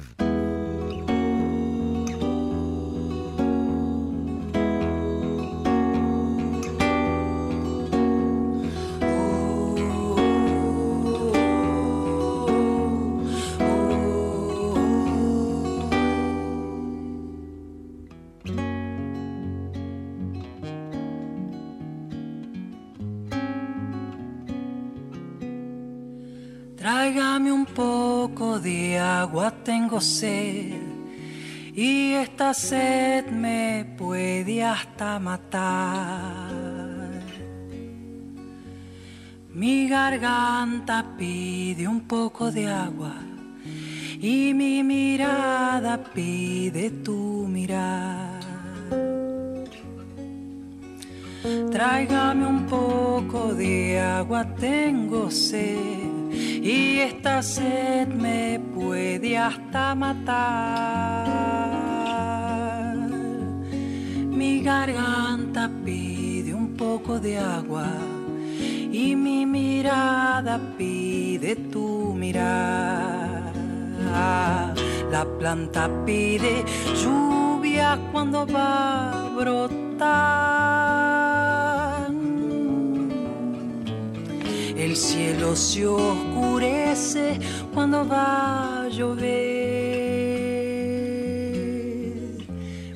Tráigame 26.85 27.51
un 27.51 27.65
poco 27.65 28.59
de 28.59 28.99
agua, 28.99 29.49
tengo 29.49 29.99
sed. 29.99 30.83
Y 31.73 32.13
esta 32.13 32.53
sed 32.53 33.25
me 33.31 33.95
puede 33.97 34.63
hasta 34.63 35.17
matar. 35.17 37.23
Mi 39.51 39.89
garganta 39.89 41.03
pide 41.17 41.87
un 41.87 42.01
poco 42.01 42.51
de 42.51 42.67
agua 42.67 43.15
y 44.21 44.53
mi 44.53 44.83
mirada 44.83 45.97
pide 46.13 46.91
tu 47.03 47.47
mirar. 47.49 48.41
Tráigame 51.71 52.45
un 52.45 52.67
poco 52.67 53.55
de 53.55 53.99
agua, 53.99 54.45
tengo 54.55 55.31
sed 55.31 56.04
y 56.65 56.99
esta 56.99 57.43
sed 57.43 58.07
me 58.07 58.59
puede 58.73 59.37
hasta 59.37 59.93
matar. 59.93 61.27
Mi 64.31 64.61
garganta 64.61 65.69
pide 65.85 66.55
un 66.55 66.75
poco 66.75 67.19
de 67.19 67.37
agua 67.37 67.85
y 68.91 69.15
mi 69.15 69.45
mirada 69.45 70.59
pide 70.75 71.55
tu 71.55 72.15
mirar. 72.15 73.53
La 75.11 75.23
planta 75.37 75.87
pide 76.03 76.65
lluvia 76.95 77.99
cuando 78.11 78.47
va 78.47 79.11
a 79.11 79.29
brotar. 79.35 80.84
El 84.95 85.01
cielo 85.01 85.55
se 85.57 85.85
oscurece 85.85 87.37
cuando 87.73 88.07
va 88.07 88.83
a 88.83 88.87
llover. 88.87 89.25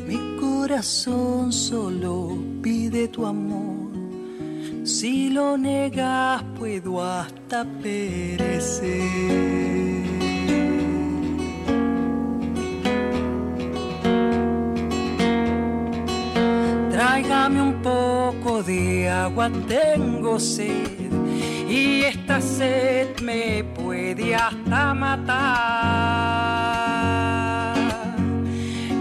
Mi 0.07 0.38
corazón 0.39 1.51
solo 1.51 2.38
pide 2.63 3.09
tu 3.09 3.25
amor. 3.25 3.89
Si 4.85 5.29
lo 5.29 5.57
negas 5.57 6.41
puedo 6.57 7.03
hasta 7.03 7.65
perecer. 7.65 8.88
Tráigame 16.91 17.62
un 17.62 17.81
poco 17.81 18.63
de 18.63 19.09
agua, 19.09 19.51
tengo 19.67 20.39
sed. 20.39 21.09
Y 21.69 22.01
esta 22.01 22.41
sed 22.41 23.19
me 23.21 23.63
puede 23.63 24.34
hasta 24.34 24.95
matar. 24.95 25.38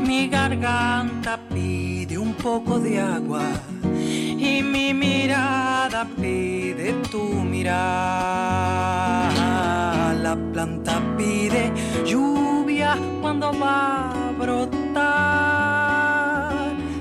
Mi 0.07 0.29
garganta 0.29 1.41
pide 1.49 2.19
un 2.19 2.35
poco 2.35 2.79
de 2.79 3.01
agua. 3.01 3.41
Y 3.95 4.63
mi 4.63 4.93
mirada 4.93 6.07
pide 6.21 6.93
tu 7.11 7.23
mirar. 7.23 7.73
La 10.17 10.37
planta 10.53 11.01
pide 11.17 11.73
lluvia 12.05 12.99
cuando 13.23 13.59
va 13.59 14.11
a 14.11 14.33
brotar. 14.39 14.75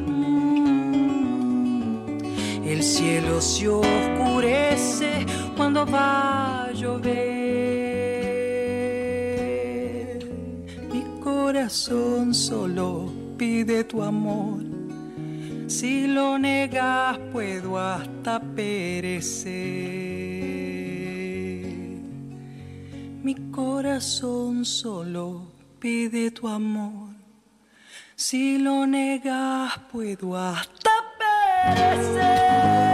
Mm. 0.08 2.08
El 2.66 2.82
cielo 2.82 3.42
se 3.42 3.68
oscurece 3.68 5.26
cuando 5.58 5.86
va 5.86 6.66
a 6.66 6.72
llover. 6.72 7.18
Mi 10.94 11.04
corazón 11.20 12.34
solo 12.34 13.12
pide 13.38 13.84
tu 13.84 14.02
amor. 14.04 14.64
Si 15.68 16.08
lo 16.08 16.38
negas 16.38 17.18
puedo 17.34 17.78
hasta 17.78 18.40
perecer. 18.40 19.56
Mi 23.24 23.36
corazón 23.52 24.64
solo 24.64 25.52
pide 25.80 26.32
tu 26.32 26.48
amor. 26.48 27.10
Si 28.16 28.58
lo 28.60 28.86
negas 28.88 29.78
puedo 29.92 30.38
hasta 30.38 30.92
perecer. 31.20 32.87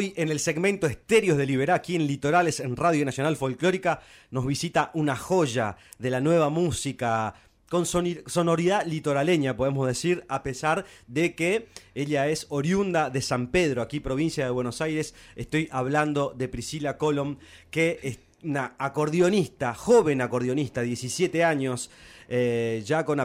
Hoy 0.00 0.14
en 0.16 0.30
el 0.30 0.40
segmento 0.40 0.86
Estéreos 0.86 1.36
de 1.36 1.44
Liberá, 1.44 1.74
aquí 1.74 1.94
en 1.94 2.06
Litorales, 2.06 2.60
en 2.60 2.74
Radio 2.74 3.04
Nacional 3.04 3.36
Folclórica, 3.36 4.00
nos 4.30 4.46
visita 4.46 4.90
una 4.94 5.14
joya 5.14 5.76
de 5.98 6.08
la 6.08 6.22
nueva 6.22 6.48
música 6.48 7.34
con 7.68 7.84
sonoridad 7.84 8.86
litoraleña, 8.86 9.58
podemos 9.58 9.86
decir, 9.86 10.24
a 10.28 10.42
pesar 10.42 10.86
de 11.06 11.34
que 11.34 11.68
ella 11.94 12.28
es 12.28 12.46
oriunda 12.48 13.10
de 13.10 13.20
San 13.20 13.48
Pedro, 13.48 13.82
aquí 13.82 14.00
provincia 14.00 14.46
de 14.46 14.50
Buenos 14.50 14.80
Aires. 14.80 15.14
Estoy 15.36 15.68
hablando 15.70 16.32
de 16.34 16.48
Priscila 16.48 16.96
Colom, 16.96 17.36
que 17.70 18.00
es 18.02 18.20
una 18.42 18.76
acordeonista, 18.78 19.74
joven 19.74 20.22
acordeonista, 20.22 20.80
17 20.80 21.44
años, 21.44 21.90
eh, 22.30 22.82
ya 22.86 23.04
con, 23.04 23.20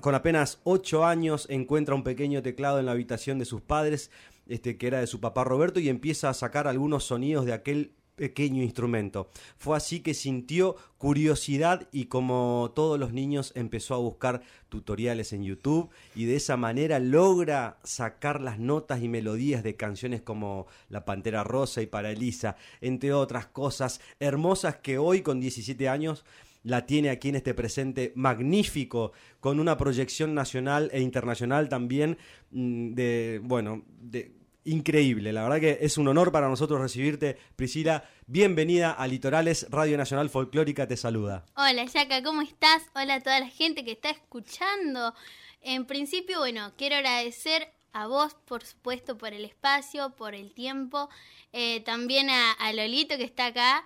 con 0.00 0.14
apenas 0.14 0.60
8 0.62 1.04
años 1.04 1.48
encuentra 1.50 1.96
un 1.96 2.04
pequeño 2.04 2.40
teclado 2.40 2.78
en 2.78 2.86
la 2.86 2.92
habitación 2.92 3.40
de 3.40 3.46
sus 3.46 3.62
padres, 3.62 4.12
este, 4.50 4.76
que 4.76 4.86
era 4.86 5.00
de 5.00 5.06
su 5.06 5.20
papá 5.20 5.44
Roberto, 5.44 5.80
y 5.80 5.88
empieza 5.88 6.28
a 6.28 6.34
sacar 6.34 6.68
algunos 6.68 7.04
sonidos 7.04 7.46
de 7.46 7.52
aquel 7.52 7.94
pequeño 8.20 8.62
instrumento. 8.62 9.30
Fue 9.56 9.78
así 9.78 10.00
que 10.00 10.12
sintió 10.12 10.76
curiosidad 10.98 11.88
y 11.90 12.04
como 12.04 12.70
todos 12.76 13.00
los 13.00 13.14
niños 13.14 13.50
empezó 13.54 13.94
a 13.94 13.98
buscar 13.98 14.42
tutoriales 14.68 15.32
en 15.32 15.42
YouTube 15.42 15.88
y 16.14 16.26
de 16.26 16.36
esa 16.36 16.58
manera 16.58 16.98
logra 16.98 17.78
sacar 17.82 18.42
las 18.42 18.58
notas 18.58 19.02
y 19.02 19.08
melodías 19.08 19.62
de 19.62 19.74
canciones 19.74 20.20
como 20.20 20.66
La 20.90 21.06
Pantera 21.06 21.44
Rosa 21.44 21.80
y 21.80 21.86
Para 21.86 22.10
Elisa, 22.10 22.56
entre 22.82 23.14
otras 23.14 23.46
cosas 23.46 24.02
hermosas 24.18 24.76
que 24.76 24.98
hoy 24.98 25.22
con 25.22 25.40
17 25.40 25.88
años 25.88 26.26
la 26.62 26.84
tiene 26.84 27.08
aquí 27.08 27.30
en 27.30 27.36
este 27.36 27.54
presente 27.54 28.12
magnífico, 28.16 29.12
con 29.40 29.60
una 29.60 29.78
proyección 29.78 30.34
nacional 30.34 30.90
e 30.92 31.00
internacional 31.00 31.70
también 31.70 32.18
mm, 32.50 32.92
de, 32.92 33.40
bueno, 33.42 33.82
de 33.98 34.39
increíble. 34.64 35.32
La 35.32 35.42
verdad 35.42 35.60
que 35.60 35.78
es 35.80 35.98
un 35.98 36.08
honor 36.08 36.32
para 36.32 36.48
nosotros 36.48 36.80
recibirte, 36.80 37.38
Priscila. 37.56 38.04
Bienvenida 38.26 38.92
a 38.92 39.06
Litorales, 39.06 39.66
Radio 39.70 39.96
Nacional 39.96 40.30
Folclórica 40.30 40.86
te 40.86 40.96
saluda. 40.96 41.44
Hola, 41.56 41.84
Yaka, 41.84 42.22
¿cómo 42.22 42.42
estás? 42.42 42.82
Hola 42.94 43.14
a 43.14 43.20
toda 43.20 43.40
la 43.40 43.48
gente 43.48 43.84
que 43.84 43.92
está 43.92 44.10
escuchando. 44.10 45.14
En 45.60 45.84
principio, 45.86 46.38
bueno, 46.38 46.72
quiero 46.76 46.96
agradecer 46.96 47.68
a 47.92 48.06
vos, 48.06 48.34
por 48.46 48.64
supuesto, 48.64 49.18
por 49.18 49.32
el 49.32 49.44
espacio, 49.44 50.10
por 50.16 50.34
el 50.34 50.52
tiempo. 50.52 51.08
Eh, 51.52 51.80
también 51.80 52.30
a, 52.30 52.52
a 52.52 52.72
Lolito 52.72 53.16
que 53.16 53.24
está 53.24 53.46
acá. 53.46 53.84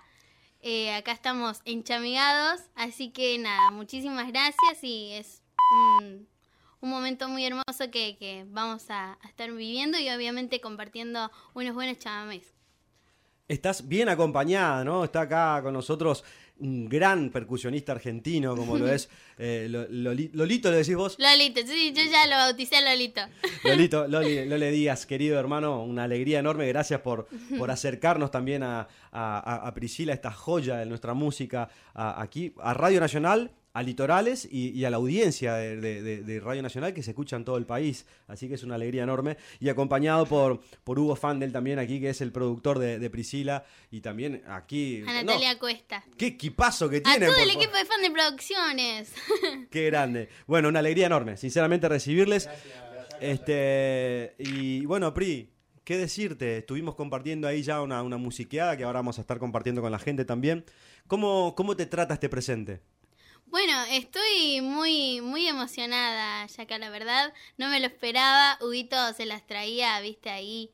Eh, 0.61 0.93
acá 0.93 1.11
estamos 1.11 1.61
enchamigados. 1.65 2.61
Así 2.75 3.11
que 3.11 3.37
nada, 3.37 3.71
muchísimas 3.71 4.27
gracias 4.27 4.83
y 4.83 5.11
es 5.13 5.43
un, 6.01 6.27
un 6.85 6.91
momento 6.91 7.27
muy 7.27 7.43
hermoso 7.43 7.89
que, 7.91 8.15
que 8.15 8.45
vamos 8.47 8.89
a, 8.91 9.13
a 9.13 9.27
estar 9.27 9.51
viviendo 9.51 9.97
y 9.97 10.07
obviamente 10.09 10.61
compartiendo 10.61 11.31
unos 11.55 11.73
buenos 11.73 11.97
chamamés. 11.97 12.53
Estás 13.47 13.87
bien 13.87 14.07
acompañada, 14.07 14.83
¿no? 14.83 15.03
Está 15.03 15.21
acá 15.21 15.59
con 15.63 15.73
nosotros 15.73 16.23
un 16.57 16.87
gran 16.87 17.31
percusionista 17.31 17.91
argentino, 17.91 18.55
como 18.55 18.77
lo 18.77 18.87
es 18.87 19.09
eh, 19.39 19.65
Lo- 19.69 19.87
Loli- 19.89 20.29
Lolito, 20.33 20.69
¿le 20.69 20.77
decís 20.77 20.95
vos? 20.95 21.17
Lolito, 21.19 21.59
sí, 21.65 21.91
yo 21.95 22.03
ya 22.03 22.27
lo 22.27 22.35
bauticé 22.35 22.77
a 22.77 22.81
Lolito. 22.81 23.21
Lolito, 23.63 24.07
Loli, 24.07 24.45
Lole 24.49 24.69
Díaz, 24.71 25.05
querido 25.07 25.39
hermano, 25.39 25.83
una 25.83 26.03
alegría 26.03 26.37
enorme. 26.39 26.67
Gracias 26.67 27.01
por, 27.01 27.27
por 27.57 27.71
acercarnos 27.71 28.29
también 28.29 28.61
a, 28.61 28.81
a- 28.81 28.87
a- 29.39 29.67
a 29.67 29.73
Priscila, 29.73 30.13
esta 30.13 30.31
joya 30.31 30.77
de 30.77 30.85
nuestra 30.85 31.13
música, 31.15 31.67
a- 31.95 32.21
aquí, 32.21 32.53
a 32.61 32.73
Radio 32.75 32.99
Nacional, 32.99 33.51
a 33.75 33.83
Litorales 33.83 34.47
y, 34.49 34.85
a 34.85 34.89
la 34.89 34.95
audiencia 34.95 35.55
de, 35.55 36.41
Radio 36.41 36.61
Nacional 36.61 36.93
que 36.93 37.03
se 37.03 37.11
escucha 37.11 37.35
en 37.35 37.43
todo 37.43 37.57
el 37.57 37.65
país. 37.65 38.05
Así 38.25 38.47
que 38.47 38.53
es 38.53 38.63
una 38.63 38.75
alegría 38.75 39.03
enorme. 39.03 39.35
Y 39.59 39.67
acompañado 39.67 40.25
por, 40.25 40.61
por 40.85 40.97
Hugo 40.97 41.17
Fandel 41.17 41.51
también 41.51 41.77
aquí, 41.77 41.99
que 41.99 42.11
es 42.11 42.21
el 42.21 42.31
productor 42.31 42.79
de, 42.79 43.09
Priscila. 43.09 43.65
Y 43.91 43.99
también 43.99 44.41
aquí... 44.47 45.03
A 45.05 45.21
Natalia 45.21 45.59
Cuesta. 45.59 46.05
¡Qué 46.17 46.27
equipazo 46.27 46.87
que 46.87 47.01
tiene! 47.01 47.25
A 47.25 47.29
todo 47.29 47.43
el 47.43 47.49
equipo 47.49 47.75
de 47.75 47.83
Fandel 47.83 48.13
Producciones. 48.13 49.11
¡Qué 49.69 49.85
grande! 49.87 50.29
Bueno, 50.47 50.69
una 50.69 50.79
alegría 50.79 51.07
enorme, 51.07 51.35
sinceramente, 51.35 51.89
recibirles. 51.89 52.47
Este, 53.19 54.35
y 54.39 54.85
bueno, 54.85 55.13
Pri, 55.13 55.51
¿qué 55.83 55.97
decirte? 55.97 56.59
Estuvimos 56.59 56.95
compartiendo 56.95 57.45
ahí 57.45 57.61
ya 57.61 57.81
una, 57.81 58.01
una 58.03 58.15
musiqueada 58.15 58.77
que 58.77 58.85
ahora 58.85 58.99
vamos 58.99 59.17
a 59.17 59.21
estar 59.21 59.37
compartiendo 59.37 59.81
con 59.81 59.91
la 59.91 59.99
gente 59.99 60.23
también. 60.23 60.63
¿Cómo, 61.07 61.55
cómo 61.55 61.75
te 61.75 61.85
trata 61.85 62.13
este 62.13 62.29
presente? 62.29 62.81
Bueno, 63.45 63.73
estoy 63.89 64.61
muy, 64.61 65.21
muy 65.21 65.47
emocionada, 65.47 66.45
ya 66.47 66.65
que 66.65 66.77
la 66.79 66.89
verdad 66.89 67.33
no 67.57 67.69
me 67.69 67.79
lo 67.79 67.87
esperaba. 67.87 68.57
Huguito 68.61 68.97
se 69.13 69.25
las 69.25 69.45
traía, 69.45 69.99
viste, 70.01 70.29
ahí 70.29 70.71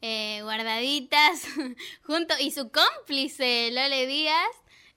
eh, 0.00 0.40
guardaditas, 0.42 1.42
junto, 2.04 2.34
y 2.40 2.50
su 2.52 2.70
cómplice, 2.70 3.70
Lole 3.72 4.06
Díaz, 4.06 4.46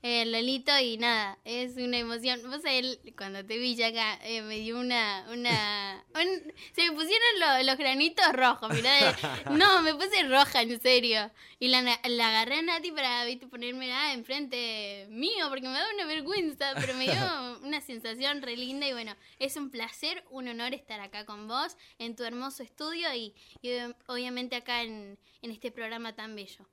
el 0.06 0.30
Lolito 0.30 0.78
y 0.78 0.98
nada, 0.98 1.36
es 1.44 1.76
una 1.76 1.98
emoción. 1.98 2.40
Vos 2.48 2.60
él, 2.64 3.00
cuando 3.16 3.44
te 3.44 3.58
vi 3.58 3.74
ya 3.74 3.88
acá, 3.88 4.20
eh, 4.22 4.40
me 4.42 4.58
dio 4.60 4.78
una, 4.78 5.26
una, 5.32 6.04
se 6.74 6.84
me 6.84 6.92
pusieron 6.92 7.66
los 7.66 7.76
granitos 7.76 8.32
rojos, 8.32 8.70
mirá, 8.72 9.16
no, 9.50 9.82
me 9.82 9.94
puse 9.94 10.22
roja, 10.28 10.62
en 10.62 10.80
serio. 10.80 11.30
Y 11.58 11.68
la, 11.68 11.82
la 11.82 12.28
agarré 12.28 12.58
a 12.58 12.62
Nati 12.62 12.92
para, 12.92 13.24
viste, 13.24 13.48
ponerme 13.48 13.88
nada 13.88 14.12
enfrente 14.12 15.06
mío, 15.10 15.46
porque 15.48 15.66
me 15.66 15.74
da 15.74 15.86
una 15.94 16.06
vergüenza, 16.06 16.72
pero 16.76 16.94
me 16.94 17.04
dio 17.04 17.58
una 17.62 17.80
sensación 17.80 18.42
re 18.42 18.56
linda 18.56 18.86
y 18.86 18.92
bueno, 18.92 19.16
es 19.40 19.56
un 19.56 19.70
placer, 19.70 20.24
un 20.30 20.46
honor 20.46 20.72
estar 20.72 21.00
acá 21.00 21.26
con 21.26 21.48
vos, 21.48 21.76
en 21.98 22.14
tu 22.14 22.22
hermoso 22.22 22.62
estudio 22.62 23.12
y, 23.12 23.34
y 23.60 23.70
obviamente 24.06 24.54
acá 24.54 24.82
en, 24.82 25.18
en 25.42 25.50
este 25.50 25.72
programa 25.72 26.14
tan 26.14 26.36
bello. 26.36 26.64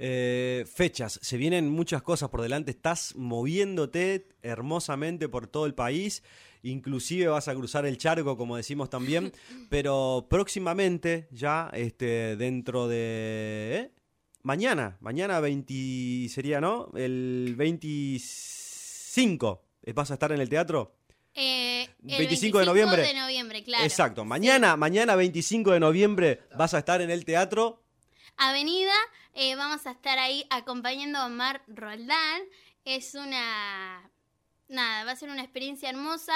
Eh, 0.00 0.64
fechas, 0.72 1.18
se 1.22 1.36
vienen 1.36 1.68
muchas 1.68 2.02
cosas 2.02 2.28
por 2.28 2.40
delante, 2.40 2.70
estás 2.70 3.16
moviéndote 3.16 4.28
hermosamente 4.42 5.28
por 5.28 5.48
todo 5.48 5.66
el 5.66 5.74
país, 5.74 6.22
inclusive 6.62 7.26
vas 7.26 7.48
a 7.48 7.54
cruzar 7.54 7.84
el 7.84 7.98
charco, 7.98 8.36
como 8.36 8.56
decimos 8.56 8.90
también, 8.90 9.32
pero 9.70 10.28
próximamente, 10.30 11.26
ya 11.32 11.68
este, 11.72 12.36
dentro 12.36 12.86
de... 12.86 13.74
¿eh? 13.74 13.90
Mañana, 14.42 14.98
mañana 15.00 15.40
20 15.40 16.28
sería, 16.28 16.60
¿no? 16.60 16.92
El 16.94 17.54
25, 17.56 19.64
¿vas 19.94 20.12
a 20.12 20.14
estar 20.14 20.30
en 20.30 20.40
el 20.40 20.48
teatro? 20.48 20.94
Eh, 21.34 21.88
25, 22.02 22.60
de 22.60 22.66
noviembre. 22.66 23.02
de 23.02 23.14
noviembre, 23.14 23.64
claro. 23.64 23.84
Exacto, 23.84 24.24
mañana, 24.24 24.76
mañana 24.76 25.16
25 25.16 25.72
de 25.72 25.80
noviembre 25.80 26.42
vas 26.56 26.72
a 26.74 26.78
estar 26.78 27.02
en 27.02 27.10
el 27.10 27.24
teatro. 27.24 27.82
Avenida 28.38 28.94
eh, 29.34 29.56
vamos 29.56 29.84
a 29.88 29.90
estar 29.90 30.16
ahí 30.18 30.46
acompañando 30.48 31.18
a 31.18 31.28
Mar 31.28 31.62
Roldán. 31.66 32.42
Es 32.84 33.14
una... 33.14 34.10
Nada, 34.68 35.04
va 35.04 35.10
a 35.12 35.16
ser 35.16 35.30
una 35.30 35.42
experiencia 35.42 35.90
hermosa. 35.90 36.34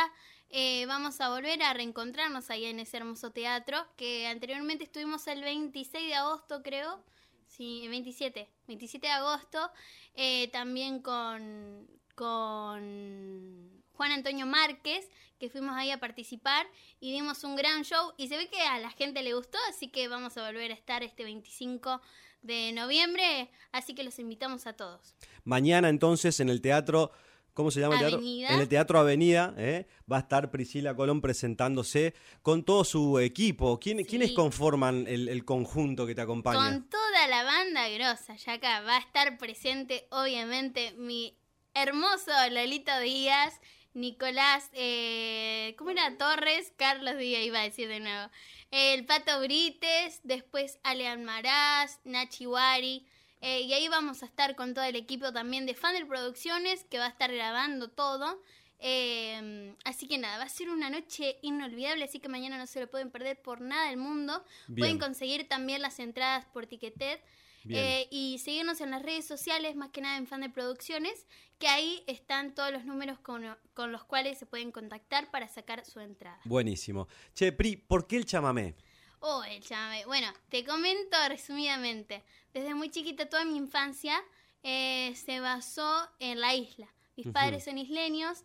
Eh, 0.51 0.85
vamos 0.87 1.21
a 1.21 1.29
volver 1.29 1.63
a 1.63 1.73
reencontrarnos 1.75 2.51
ahí 2.51 2.65
en 2.65 2.81
ese 2.81 2.97
hermoso 2.97 3.31
teatro 3.31 3.87
que 3.97 4.27
anteriormente 4.27 4.83
estuvimos 4.83 5.29
el 5.29 5.43
26 5.43 6.09
de 6.09 6.15
agosto, 6.15 6.63
creo. 6.65 7.05
Sí, 7.47 7.83
el 7.85 7.91
27. 7.91 8.51
27 8.67 9.07
de 9.07 9.13
agosto. 9.13 9.71
Eh, 10.15 10.49
también 10.49 11.03
con, 11.03 11.87
con 12.17 13.82
Juan 14.03 14.11
Antonio 14.11 14.47
Márquez, 14.47 15.09
que 15.39 15.49
fuimos 15.49 15.77
ahí 15.77 15.93
a 15.93 16.01
participar 16.01 16.67
y 16.99 17.13
dimos 17.13 17.45
un 17.45 17.55
gran 17.55 17.85
show 17.85 18.13
y 18.17 18.27
se 18.27 18.37
ve 18.37 18.49
que 18.49 18.61
a 18.61 18.81
la 18.81 18.91
gente 18.91 19.23
le 19.23 19.33
gustó, 19.33 19.59
así 19.69 19.87
que 19.87 20.09
vamos 20.09 20.37
a 20.37 20.45
volver 20.45 20.73
a 20.73 20.75
estar 20.75 21.05
este 21.05 21.23
25 21.23 22.01
de 22.43 22.73
noviembre, 22.73 23.49
así 23.71 23.95
que 23.95 24.03
los 24.03 24.19
invitamos 24.19 24.67
a 24.67 24.73
todos. 24.73 25.15
Mañana 25.45 25.89
entonces 25.89 26.41
en 26.41 26.49
el 26.49 26.61
teatro... 26.61 27.13
¿Cómo 27.55 27.71
se 27.71 27.81
llama 27.81 27.95
el 27.95 28.01
teatro? 28.01 28.21
En 28.21 28.61
el 28.61 28.69
Teatro 28.69 28.99
Avenida 28.99 29.55
¿eh? 29.59 29.87
va 30.11 30.17
a 30.17 30.21
estar 30.21 30.51
Priscila 30.51 30.97
Colón 30.97 31.21
presentándose 31.21 32.15
con 32.41 32.65
todo 32.65 32.83
su 32.83 33.19
equipo. 33.19 33.79
¿Quién, 33.79 34.03
¿Quiénes 34.07 34.33
conforman 34.33 35.05
el, 35.07 35.45
conjunto 35.45 36.07
que 36.07 36.15
te 36.15 36.23
acompaña? 36.23 36.59
Con 36.59 36.89
toda 36.89 37.29
la 37.29 37.45
banda 37.45 37.91
grosa, 37.91 38.37
ya 38.37 38.55
acá 38.55 38.81
va 38.81 38.97
a 38.97 39.01
estar 39.01 39.37
presente 39.37 40.09
obviamente 40.11 40.95
mi 40.97 41.37
hermoso 41.75 42.31
Lolito 42.51 42.99
Díaz, 43.01 43.61
Nicolás, 43.95 44.71
eh, 44.73 45.75
¿cómo 45.79 45.91
era? 45.91 46.17
Torres, 46.17 46.73
Carlos 46.77 47.19
Díaz 47.19 47.43
iba 47.43 47.61
a 47.61 47.65
decir 47.65 47.89
de 47.89 48.01
nuevo 48.01 48.31
el 48.73 49.05
Pato 49.05 49.39
Brites, 49.41 50.21
después 50.25 50.79
Alean 50.83 51.25
Maraz, 51.25 52.01
Nachi 52.05 52.47
Wari. 52.47 53.07
Eh, 53.43 53.61
y 53.63 53.73
ahí 53.75 53.87
vamos 53.89 54.23
a 54.23 54.27
estar 54.27 54.57
con 54.57 54.73
todo 54.73 54.85
el 54.85 54.97
equipo 54.97 55.31
también 55.33 55.67
de 55.67 55.75
Funnel 55.75 56.07
Producciones, 56.07 56.85
que 56.85 56.99
va 56.99 57.07
a 57.07 57.11
estar 57.11 57.31
grabando 57.31 57.89
todo. 57.89 58.41
Eh, 58.79 59.75
así 59.85 60.09
que 60.09 60.17
nada, 60.17 60.39
va 60.39 60.45
a 60.45 60.49
ser 60.49 60.71
una 60.71 60.89
noche 60.89 61.39
inolvidable, 61.43 62.05
así 62.05 62.19
que 62.19 62.29
mañana 62.29 62.57
no 62.57 62.67
se 62.67 62.81
lo 62.81 62.91
pueden 62.91 63.11
perder 63.11 63.41
por 63.43 63.61
nada 63.61 63.89
del 63.91 63.99
mundo. 63.99 64.43
Pueden 64.77 64.99
conseguir 64.99 65.47
también 65.49 65.83
las 65.83 65.99
entradas 65.99 66.47
por 66.47 66.67
Ticketed. 66.67 67.21
Eh, 67.69 68.09
y 68.11 68.39
seguirnos 68.39 68.81
en 68.81 68.91
las 68.91 69.03
redes 69.03 69.27
sociales, 69.27 69.77
más 69.77 69.91
que 69.91 70.01
nada 70.01 70.17
en 70.17 70.27
Fan 70.27 70.41
de 70.41 70.51
Producciones, 70.51 71.27
que 71.59 71.69
ahí 71.69 72.03
están 72.07 72.55
todos 72.55 72.73
los 72.73 72.85
números 72.85 73.19
con, 73.21 73.45
los 73.93 74.05
cuales 74.05 74.39
se 74.39 74.47
pueden 74.47 74.73
contactar 74.73 75.31
para 75.31 75.49
sacar 75.49 75.85
su 75.85 76.01
entrada. 76.01 76.41
Buenísimo. 76.45 77.09
Che, 77.35 77.53
Pri, 77.53 77.77
¿por 77.77 78.07
qué 78.07 78.17
el 78.17 78.27
chamamé? 78.27 78.75
Oh, 79.21 79.45
el 79.45 79.63
chamamé. 79.63 80.05
Bueno, 80.07 80.33
te 80.49 80.65
comento 80.65 81.17
resumidamente. 81.29 82.25
Desde 82.53 82.75
muy 82.75 82.91
chiquita, 82.91 83.29
toda 83.29 83.45
mi 83.45 83.57
infancia 83.57 84.21
eh, 84.63 85.15
se 85.15 85.41
basó 85.41 86.09
en 86.19 86.41
la 86.41 86.55
isla. 86.55 86.89
Mis 87.17 87.29
padres 87.29 87.65
son 87.65 87.79
isleños. 87.79 88.43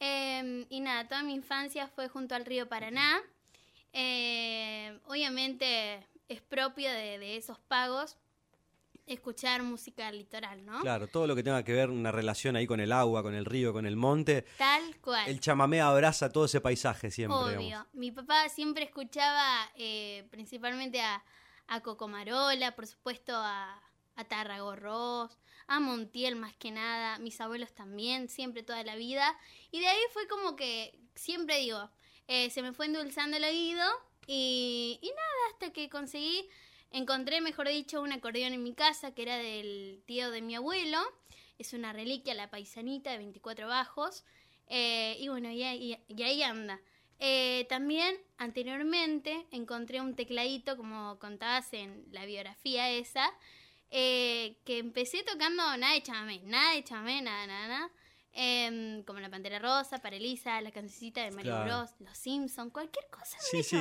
Em, 0.00 0.66
y 0.68 0.80
nada, 0.80 1.06
toda 1.06 1.22
mi 1.22 1.34
infancia 1.34 1.86
fue 1.86 2.08
junto 2.08 2.34
al 2.34 2.44
río 2.44 2.68
Paraná. 2.68 3.22
Eh, 3.92 4.98
obviamente 5.06 6.06
es 6.28 6.42
propio 6.42 6.90
de 6.90 7.36
esos 7.36 7.58
pagos 7.60 8.18
escuchar 9.06 9.62
música 9.62 10.10
litoral, 10.10 10.64
¿no? 10.64 10.80
Claro, 10.80 11.06
todo 11.06 11.26
lo 11.26 11.36
que 11.36 11.42
tenga 11.42 11.62
que 11.62 11.72
ver 11.72 11.90
una 11.90 12.10
relación 12.10 12.56
ahí 12.56 12.66
con 12.66 12.80
el 12.80 12.92
agua, 12.92 13.22
con 13.22 13.34
el 13.34 13.44
río, 13.44 13.72
con 13.72 13.86
el 13.86 13.96
monte. 13.96 14.44
Tal 14.58 14.96
cual. 15.00 15.28
El 15.28 15.40
chamamé 15.40 15.80
abraza 15.80 16.32
todo 16.32 16.46
ese 16.46 16.60
paisaje 16.60 17.10
siempre. 17.10 17.56
Obvio. 17.56 17.86
Mi 17.92 18.10
papá 18.10 18.48
siempre 18.48 18.84
escuchaba 18.84 19.70
eh, 19.76 20.26
principalmente 20.30 21.00
a, 21.00 21.22
a 21.68 21.80
Cocomarola, 21.80 22.74
por 22.74 22.86
supuesto 22.86 23.32
a, 23.34 23.80
a 24.16 24.24
Tarragorros, 24.24 25.38
a 25.68 25.80
Montiel 25.80 26.36
más 26.36 26.54
que 26.56 26.70
nada, 26.70 27.18
mis 27.18 27.40
abuelos 27.40 27.72
también, 27.72 28.28
siempre 28.28 28.62
toda 28.62 28.82
la 28.82 28.96
vida. 28.96 29.36
Y 29.70 29.80
de 29.80 29.86
ahí 29.86 30.00
fue 30.12 30.26
como 30.26 30.56
que, 30.56 30.98
siempre 31.14 31.58
digo, 31.58 31.90
eh, 32.26 32.50
se 32.50 32.62
me 32.62 32.72
fue 32.72 32.86
endulzando 32.86 33.36
el 33.36 33.44
oído 33.44 33.84
y, 34.26 34.98
y 35.00 35.08
nada, 35.08 35.52
hasta 35.52 35.72
que 35.72 35.88
conseguí 35.88 36.48
Encontré, 36.90 37.40
mejor 37.40 37.68
dicho, 37.68 38.00
un 38.00 38.12
acordeón 38.12 38.52
en 38.52 38.62
mi 38.62 38.74
casa 38.74 39.14
que 39.14 39.22
era 39.22 39.36
del 39.36 40.02
tío 40.06 40.30
de 40.30 40.42
mi 40.42 40.54
abuelo. 40.54 40.98
Es 41.58 41.72
una 41.72 41.92
reliquia, 41.92 42.34
la 42.34 42.50
paisanita 42.50 43.10
de 43.10 43.18
24 43.18 43.66
bajos. 43.66 44.24
Eh, 44.68 45.16
y 45.20 45.28
bueno, 45.28 45.50
y, 45.50 45.62
ahí 45.62 46.42
anda. 46.42 46.80
Eh, 47.18 47.66
también 47.68 48.16
anteriormente 48.36 49.46
encontré 49.50 50.00
un 50.00 50.14
tecladito, 50.14 50.76
como 50.76 51.18
contabas 51.18 51.72
en 51.72 52.06
la 52.12 52.26
biografía 52.26 52.90
esa, 52.90 53.32
eh, 53.90 54.56
que 54.64 54.78
empecé 54.78 55.22
tocando 55.22 55.62
nada 55.76 55.94
de 55.94 56.02
chamamé, 56.02 56.40
nada 56.44 56.74
de 56.74 56.84
chamamé, 56.84 57.22
nada, 57.22 57.46
nada, 57.46 57.68
nada. 57.68 57.90
Em, 58.38 59.02
como 59.04 59.18
La 59.20 59.30
Pantera 59.30 59.58
Rosa, 59.58 59.96
para 60.02 60.14
Elisa, 60.14 60.60
la 60.60 60.70
cancioncita 60.70 61.24
de 61.24 61.30
Mario 61.30 61.64
Bros, 61.64 61.94
Los 62.00 62.18
Simpsons, 62.18 62.70
cualquier 62.70 63.06
cosa. 63.10 63.38
Sí, 63.40 63.62
sí. 63.62 63.78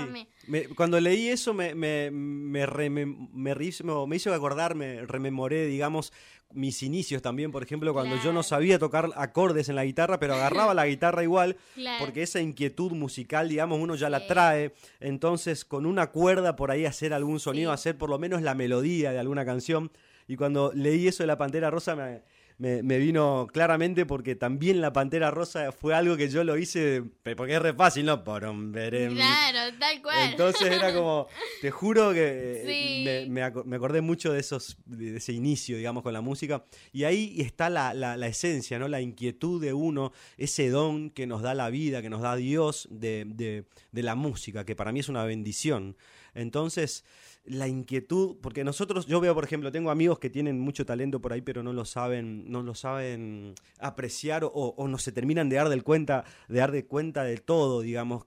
cuando 0.78 0.97
leí 1.01 1.28
eso 1.28 1.53
me, 1.53 1.76
me, 1.76 2.10
me, 2.10 3.06
me, 3.06 4.16
hizo 4.16 4.34
acordarme, 4.34 5.06
rememoré, 5.08 5.66
digamos, 5.66 6.14
mis 6.53 6.84
inicios 6.84 7.22
también, 7.22 7.51
por 7.51 7.64
ejemplo, 7.64 7.91
cuando 7.91 8.16
yo 8.24 8.32
no 8.32 8.43
sabía 8.43 8.80
tocar 8.80 9.10
acordes 9.18 9.68
en 9.68 9.76
la 9.76 9.84
guitarra, 9.84 10.20
pero 10.20 10.36
agarraba 10.36 10.74
la 10.74 10.86
guitarra 10.86 11.22
igual, 11.22 11.58
porque 11.99 12.24
esa 12.24 12.39
inquietud 12.39 12.93
musical, 12.93 13.49
digamos, 13.49 13.78
uno 13.82 13.95
ya 13.95 14.10
la 14.10 14.26
trae. 14.26 14.74
Entonces, 15.01 15.66
con 15.66 15.86
una 15.86 16.12
cuerda 16.12 16.56
por 16.56 16.72
ahí 16.72 16.86
hacer 16.86 17.14
algún 17.14 17.41
sonido, 17.41 17.74
hacer 17.74 17.97
por 17.97 18.10
lo 18.10 18.20
menos 18.20 18.41
la 18.41 18.56
melodía 18.56 19.12
de 19.12 19.20
alguna 19.20 19.43
canción. 19.43 19.91
Y 20.30 20.38
cuando 20.38 20.72
leí 20.74 21.10
eso 21.10 21.24
de 21.24 21.28
la 21.28 21.38
Pantera 21.38 21.70
Rosa, 21.70 21.95
me 21.97 22.22
me, 22.58 22.84
me 22.84 22.97
vino 22.99 23.47
claramente 23.51 24.06
porque 24.06 24.36
también 24.36 24.80
la 24.80 24.93
Pantera 24.93 25.30
Rosa 25.30 25.72
fue 25.74 25.93
algo 25.93 26.16
que 26.16 26.30
yo 26.30 26.43
lo 26.43 26.58
hice, 26.58 27.03
porque 27.36 27.56
es 27.56 27.62
re 27.62 27.74
fácil, 27.74 28.06
¿no? 28.06 28.24
Por 28.24 28.45
un 28.45 28.72
verem. 28.72 29.14
Claro, 29.16 29.76
tal 29.78 30.01
cual. 30.01 30.30
Entonces 30.32 30.72
era 30.72 30.93
como, 30.93 31.28
te 31.62 31.70
juro 31.72 32.14
que 32.14 32.64
eh, 32.64 33.06
Sí. 33.26 33.30
me, 33.30 33.51
me 33.66 33.76
acordé 33.76 33.99
mucho 34.01 34.32
de 34.32 34.39
esos, 34.39 34.78
de 34.86 35.18
ese 35.18 35.34
inicio, 35.34 35.76
digamos, 35.78 36.01
con 36.03 36.14
la 36.14 36.22
música. 36.22 36.64
Y 36.93 37.03
ahí 37.03 37.36
está 37.41 37.70
la, 37.70 37.93
la- 37.93 38.16
la 38.16 38.28
esencia, 38.28 38.80
¿no? 38.80 38.88
La 38.88 39.01
inquietud 39.01 39.62
de 39.62 39.74
uno, 39.74 40.14
ese 40.38 40.70
don 40.70 41.10
que 41.10 41.28
nos 41.28 41.41
da 41.41 41.53
la 41.56 41.70
vida, 41.70 42.01
que 42.01 42.10
nos 42.10 42.22
da 42.22 42.36
Dios 42.38 42.88
de, 42.89 43.26
de- 43.28 43.66
de 43.91 44.03
la 44.03 44.16
música, 44.16 44.66
que 44.66 44.76
para 44.76 44.91
mí 44.93 45.01
es 45.01 45.10
una 45.10 45.26
bendición. 45.26 45.97
Entonces, 46.34 47.03
la 47.45 47.67
inquietud, 47.67 48.37
porque 48.41 48.63
nosotros, 48.63 49.05
yo 49.05 49.19
veo, 49.21 49.33
por 49.35 49.43
ejemplo, 49.43 49.71
tengo 49.71 49.91
amigos 49.91 50.17
que 50.19 50.29
tienen 50.29 50.59
mucho 50.59 50.85
talento 50.85 51.21
por 51.21 51.31
ahí, 51.33 51.41
pero 51.41 51.61
no 51.63 51.73
lo 51.73 51.85
saben, 51.85 52.49
no 52.51 52.63
lo 52.63 52.73
saben 52.75 53.53
apreciar 53.79 54.43
o, 54.43 54.49
o 54.49 54.87
no 54.87 54.97
se 54.97 55.11
terminan 55.11 55.47
de 55.49 55.57
dar 55.57 55.69
del 55.69 55.83
cuenta, 55.83 56.23
de 56.47 56.57
dar 56.59 56.71
de 56.71 56.85
cuenta 56.85 57.23
de 57.23 57.37
todo, 57.37 57.81
digamos, 57.81 58.25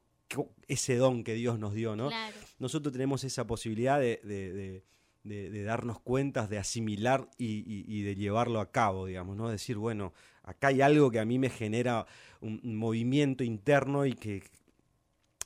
ese 0.69 0.97
don 0.97 1.25
que 1.25 1.35
Dios 1.35 1.59
nos 1.59 1.73
dio, 1.75 1.97
¿no? 1.97 2.09
Claro. 2.09 2.37
Nosotros 2.59 2.93
tenemos 2.93 3.25
esa 3.25 3.47
posibilidad 3.47 3.99
de, 3.99 4.21
de- 4.23 4.53
de- 4.53 4.85
de- 5.25 5.51
de 5.51 5.63
darnos 5.63 5.99
cuentas, 6.01 6.49
de 6.49 6.59
asimilar 6.59 7.29
y, 7.39 7.65
y- 7.67 7.85
y 7.89 8.03
de 8.03 8.15
llevarlo 8.15 8.61
a 8.61 8.71
cabo, 8.71 9.07
digamos, 9.07 9.37
¿no? 9.37 9.49
Decir, 9.51 9.77
bueno, 9.79 10.13
acá 10.43 10.69
hay 10.69 10.81
algo 10.81 11.11
que 11.11 11.19
a 11.19 11.25
mí 11.25 11.39
me 11.39 11.51
genera 11.51 12.07
un, 12.41 12.61
un 12.63 12.77
movimiento 12.77 13.43
interno 13.43 14.07
y 14.07 14.13
que 14.15 14.43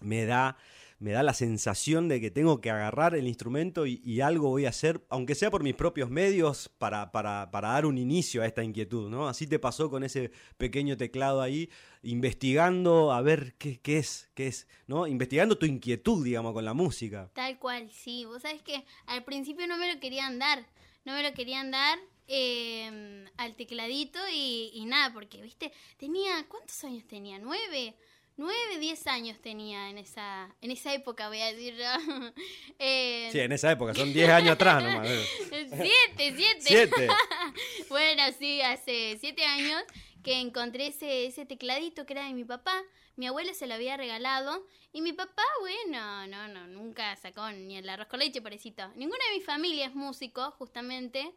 me 0.01 0.25
da, 0.27 0.57
me 1.03 1.11
da 1.11 1.25
la 1.25 1.35
sensación 1.35 2.09
de 2.09 2.21
que 2.21 2.31
tengo 2.31 2.61
que 2.61 2.71
agarrar 2.71 3.17
el 3.17 3.27
instrumento 3.27 3.87
y, 3.87 4.21
algo 4.21 4.51
voy 4.51 4.67
a 4.67 4.69
hacer, 4.69 5.05
aunque 5.09 5.35
sea 5.35 5.51
por 5.51 5.65
mis 5.65 5.75
propios 5.75 6.09
medios, 6.09 6.71
para, 6.79 7.11
para, 7.11 7.51
para 7.51 7.71
dar 7.71 7.87
un 7.87 7.99
inicio 7.99 8.41
a 8.41 8.47
esta 8.47 8.63
inquietud, 8.63 9.11
¿no? 9.11 9.27
Así 9.27 9.49
te 9.49 9.59
pasó 9.59 9.91
con 9.91 10.05
ese 10.05 10.31
pequeño 10.59 10.97
teclado 10.97 11.43
ahí, 11.43 11.71
investigando 12.03 13.13
a 13.13 13.21
ver 13.21 13.55
qué, 13.59 13.81
qué 13.81 13.99
es, 13.99 14.31
qué 14.35 14.47
es, 14.47 14.69
¿no? 14.87 15.09
Investigando 15.09 15.59
tu 15.59 15.67
inquietud, 15.67 16.25
digamos, 16.25 16.53
con 16.53 16.65
la 16.65 16.73
música. 16.73 17.31
Tal 17.35 17.59
cual, 17.59 17.91
sí. 17.91 18.25
Vos 18.25 18.43
sabés 18.43 18.63
que 18.63 18.85
al 19.07 19.25
principio 19.25 19.67
no 19.67 19.77
me 19.79 19.93
lo 19.93 19.99
querían 19.99 20.39
dar. 20.39 20.65
No 21.05 21.15
me 21.15 21.25
lo 21.25 21.35
querían 21.35 21.73
dar 21.73 21.99
eh, 22.29 23.27
al 23.39 23.57
tecladito 23.57 24.21
y, 24.33 24.71
y 24.73 24.85
nada, 24.87 25.13
porque, 25.13 25.43
viste, 25.43 25.73
tenía. 25.97 26.47
¿Cuántos 26.49 26.85
años 26.85 27.05
tenía? 27.09 27.41
¿Nueve? 27.41 27.97
Nueve, 28.37 28.79
diez 28.81 29.07
años 29.07 29.39
tenía 29.41 29.91
en 29.91 29.99
esa, 29.99 30.55
en 30.61 30.71
esa 30.71 30.93
época, 30.95 31.29
voy 31.29 31.41
a 31.41 31.53
decir 31.53 31.77
yo. 31.77 31.85
Eh, 32.79 33.29
Sí, 33.31 33.39
en 33.39 33.53
esa 33.53 33.71
época, 33.71 33.95
son 33.95 34.13
10 34.13 34.29
años 34.31 34.53
atrás 34.53 34.83
nomás. 34.83 35.09
¿eh? 35.09 35.25
Siete, 35.71 36.35
siete. 36.37 36.61
Siete. 36.61 37.09
bueno, 37.89 38.23
sí, 38.39 38.61
hace 38.61 39.17
siete 39.21 39.45
años 39.45 39.83
que 40.25 40.41
encontré 40.41 40.89
ese, 40.89 41.27
ese 41.27 41.47
tecladito 41.47 42.07
que 42.07 42.15
era 42.15 42.27
de 42.27 42.33
mi 42.33 42.45
papá. 42.45 42.75
Mi 43.17 43.27
abuela 43.27 43.55
se 43.55 43.67
lo 43.67 43.75
había 43.75 43.97
regalado. 43.97 44.67
Y 44.93 45.01
mi 45.03 45.13
papá, 45.13 45.43
bueno, 45.61 46.27
no, 46.27 46.49
no, 46.49 46.67
nunca 46.67 47.15
sacó 47.17 47.51
ni 47.53 47.77
el 47.77 47.89
arroz 47.89 48.09
con 48.09 48.19
leche, 48.19 48.41
pobrecito. 48.41 48.89
Ninguna 48.97 49.25
de 49.31 49.39
mi 49.39 49.45
familia 49.45 49.87
es 49.87 49.95
músico, 49.95 50.51
justamente. 50.53 51.33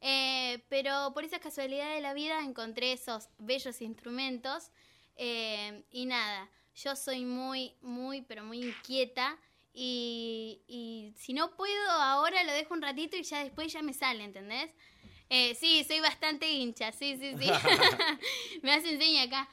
Eh, 0.00 0.62
pero 0.68 1.12
por 1.14 1.24
esas 1.24 1.40
casualidades 1.40 1.94
de 1.96 2.02
la 2.02 2.14
vida 2.14 2.38
encontré 2.40 2.92
esos 2.92 3.28
bellos 3.38 3.80
instrumentos. 3.80 4.70
Eh, 5.16 5.84
y 5.90 6.06
nada, 6.06 6.50
yo 6.74 6.96
soy 6.96 7.24
muy, 7.24 7.74
muy, 7.80 8.22
pero 8.22 8.44
muy 8.44 8.62
inquieta. 8.64 9.38
Y, 9.72 10.62
y 10.68 11.12
si 11.16 11.32
no 11.32 11.56
puedo 11.56 11.90
ahora 11.90 12.44
lo 12.44 12.52
dejo 12.52 12.74
un 12.74 12.82
ratito 12.82 13.16
y 13.16 13.24
ya 13.24 13.42
después 13.42 13.72
ya 13.72 13.82
me 13.82 13.92
sale, 13.92 14.22
¿entendés? 14.22 14.70
Eh, 15.28 15.54
sí, 15.56 15.84
soy 15.84 16.00
bastante 16.00 16.48
hincha, 16.48 16.92
sí, 16.92 17.16
sí, 17.18 17.34
sí. 17.38 17.50
me 18.62 18.72
hace 18.72 18.98
seña 18.98 19.22
acá. 19.22 19.48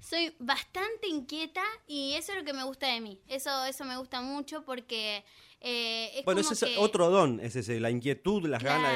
Soy 0.00 0.34
bastante 0.38 1.08
inquieta 1.08 1.64
y 1.86 2.14
eso 2.14 2.32
es 2.32 2.38
lo 2.38 2.44
que 2.44 2.52
me 2.52 2.64
gusta 2.64 2.86
de 2.86 3.00
mí. 3.00 3.20
Eso, 3.28 3.64
eso 3.66 3.84
me 3.84 3.96
gusta 3.96 4.20
mucho 4.20 4.64
porque 4.64 5.24
eh, 5.60 6.10
es 6.18 6.24
Bueno, 6.24 6.40
como 6.42 6.52
ese 6.52 6.66
es 6.66 6.78
otro 6.78 7.10
don, 7.10 7.40
es 7.40 7.56
ese, 7.56 7.80
la 7.80 7.90
inquietud, 7.90 8.46
las 8.46 8.62
ganas, 8.62 8.92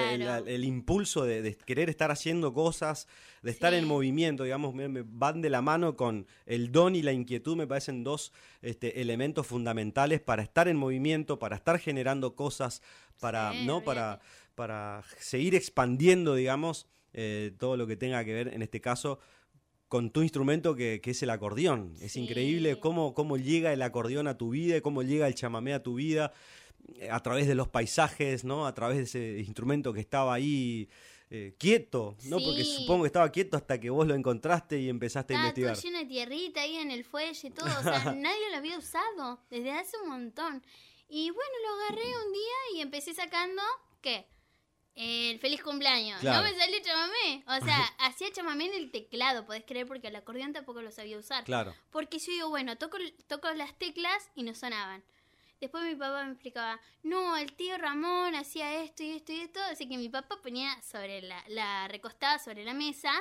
el, 0.46 0.64
impulso 0.64 1.24
de, 1.24 1.42
de 1.42 1.56
querer 1.56 1.90
estar 1.90 2.10
haciendo 2.10 2.52
cosas, 2.54 3.08
de 3.42 3.50
estar 3.50 3.72
Sí. 3.72 3.78
en 3.80 3.86
movimiento, 3.86 4.44
digamos, 4.44 4.72
van 5.06 5.40
de 5.42 5.50
la 5.50 5.60
mano 5.60 5.96
con 5.96 6.26
el 6.46 6.70
don 6.70 6.94
y 6.94 7.02
la 7.02 7.12
inquietud, 7.12 7.56
me 7.56 7.66
parecen 7.66 8.04
dos 8.04 8.32
este, 8.60 9.00
elementos 9.00 9.46
fundamentales 9.46 10.20
para 10.20 10.42
estar 10.42 10.68
en 10.68 10.76
movimiento, 10.76 11.38
para 11.38 11.56
estar 11.56 11.78
generando 11.80 12.36
cosas, 12.36 12.80
para, 13.18 13.52
Sí, 13.52 13.66
¿no? 13.66 13.82
para, 13.82 14.20
para 14.54 15.02
seguir 15.18 15.54
expandiendo, 15.56 16.34
digamos, 16.36 16.86
eh, 17.12 17.52
todo 17.58 17.76
lo 17.76 17.86
que 17.86 17.96
tenga 17.96 18.24
que 18.24 18.32
ver, 18.34 18.48
en 18.54 18.62
este 18.62 18.80
caso, 18.80 19.18
con 19.92 20.10
tu 20.10 20.22
instrumento 20.22 20.74
que, 20.74 21.02
que 21.02 21.10
es 21.10 21.22
el 21.22 21.28
acordeón. 21.28 21.94
Es 22.00 22.12
Sí. 22.12 22.20
increíble 22.22 22.80
cómo, 22.80 23.12
cómo 23.12 23.36
llega 23.36 23.74
el 23.74 23.82
acordeón 23.82 24.26
a 24.26 24.38
tu 24.38 24.48
vida, 24.48 24.78
y 24.78 24.80
cómo 24.80 25.02
llega 25.02 25.26
el 25.26 25.34
chamamé 25.34 25.74
a 25.74 25.82
tu 25.82 25.96
vida, 25.96 26.32
eh, 26.96 27.10
a 27.10 27.20
través 27.20 27.46
de 27.46 27.54
los 27.54 27.68
paisajes, 27.68 28.42
¿no? 28.42 28.66
A 28.66 28.72
través 28.72 28.96
de 28.96 29.02
ese 29.02 29.38
instrumento 29.40 29.92
que 29.92 30.00
estaba 30.00 30.32
ahí 30.32 30.88
eh, 31.28 31.54
quieto, 31.58 32.16
¿no? 32.24 32.38
Porque 32.40 32.64
supongo 32.64 33.02
que 33.02 33.08
estaba 33.08 33.30
quieto 33.30 33.58
hasta 33.58 33.78
que 33.78 33.90
vos 33.90 34.06
lo 34.06 34.14
encontraste 34.14 34.80
y 34.80 34.88
empezaste 34.88 35.34
a 35.34 35.36
Estaba 35.36 35.52
todo 35.54 35.64
investigar. 35.66 35.92
lleno 35.92 35.98
de 35.98 36.06
tierrita 36.14 36.60
ahí 36.62 36.76
en 36.76 36.90
el 36.90 37.04
fuelle 37.04 37.48
y 37.48 37.50
todo. 37.50 37.66
O 37.78 37.82
sea, 37.82 38.14
nadie 38.16 38.50
lo 38.50 38.56
había 38.56 38.78
usado 38.78 39.40
desde 39.50 39.72
hace 39.72 39.98
un 40.02 40.08
montón. 40.08 40.62
Y 41.10 41.30
bueno, 41.30 41.52
lo 41.66 41.70
agarré 41.84 42.08
un 42.26 42.32
día 42.32 42.58
y 42.76 42.80
empecé 42.80 43.12
sacando, 43.12 43.60
¿qué? 44.00 44.24
El 44.94 45.38
feliz 45.38 45.62
cumpleaños. 45.62 46.20
Claro. 46.20 46.42
No 46.42 46.50
me 46.50 46.58
salió 46.58 46.78
chamamé. 46.82 47.44
O 47.46 47.64
sea, 47.64 47.78
hacía 47.98 48.30
chamamé 48.30 48.66
en 48.66 48.74
el 48.74 48.90
teclado, 48.90 49.46
podés 49.46 49.64
creer, 49.64 49.86
porque 49.86 50.08
el 50.08 50.16
acordeón 50.16 50.52
tampoco 50.52 50.82
lo 50.82 50.90
sabía 50.90 51.18
usar. 51.18 51.44
Claro. 51.44 51.74
Porque 51.90 52.18
yo 52.18 52.32
digo, 52.32 52.48
bueno, 52.50 52.76
toco, 52.76 52.98
toco 53.26 53.50
las 53.52 53.76
teclas 53.78 54.30
y 54.34 54.42
no 54.42 54.54
sonaban. 54.54 55.02
Después 55.62 55.84
mi 55.84 55.94
papá 55.94 56.24
me 56.24 56.32
explicaba, 56.32 56.80
no, 57.04 57.36
el 57.36 57.52
tío 57.52 57.78
Ramón 57.78 58.34
hacía 58.34 58.82
esto 58.82 59.04
y 59.04 59.12
esto 59.12 59.30
y 59.30 59.42
esto. 59.42 59.60
Así 59.70 59.88
que 59.88 59.96
mi 59.96 60.08
papá 60.08 60.40
ponía 60.42 60.76
sobre 60.82 61.22
la, 61.22 61.42
la 61.46 61.86
recostada 61.86 62.40
sobre 62.40 62.64
la 62.64 62.74
mesa 62.74 63.12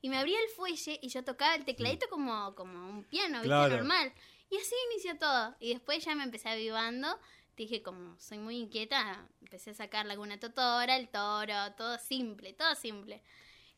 y 0.00 0.08
me 0.08 0.16
abría 0.16 0.38
el 0.40 0.48
fuelle 0.50 1.00
y 1.02 1.08
yo 1.08 1.24
tocaba 1.24 1.56
el 1.56 1.64
tecladito 1.64 2.06
como, 2.08 2.54
como 2.54 2.88
un 2.88 3.02
piano, 3.02 3.42
¿viste? 3.42 3.48
Normal. 3.48 4.12
Y 4.48 4.56
así 4.56 4.74
inició 4.92 5.18
todo. 5.18 5.56
Y 5.58 5.74
después 5.74 6.04
ya 6.04 6.14
me 6.14 6.22
empecé 6.22 6.48
avivando. 6.48 7.18
Dije, 7.58 7.82
como 7.82 8.16
soy 8.18 8.38
muy 8.38 8.56
inquieta, 8.56 9.28
empecé 9.42 9.70
a 9.70 9.74
sacar 9.74 10.06
Laguna 10.06 10.38
Totora, 10.38 10.96
el 10.96 11.08
toro, 11.08 11.72
todo 11.76 11.98
simple, 11.98 12.52
todo 12.54 12.74
simple. 12.76 13.20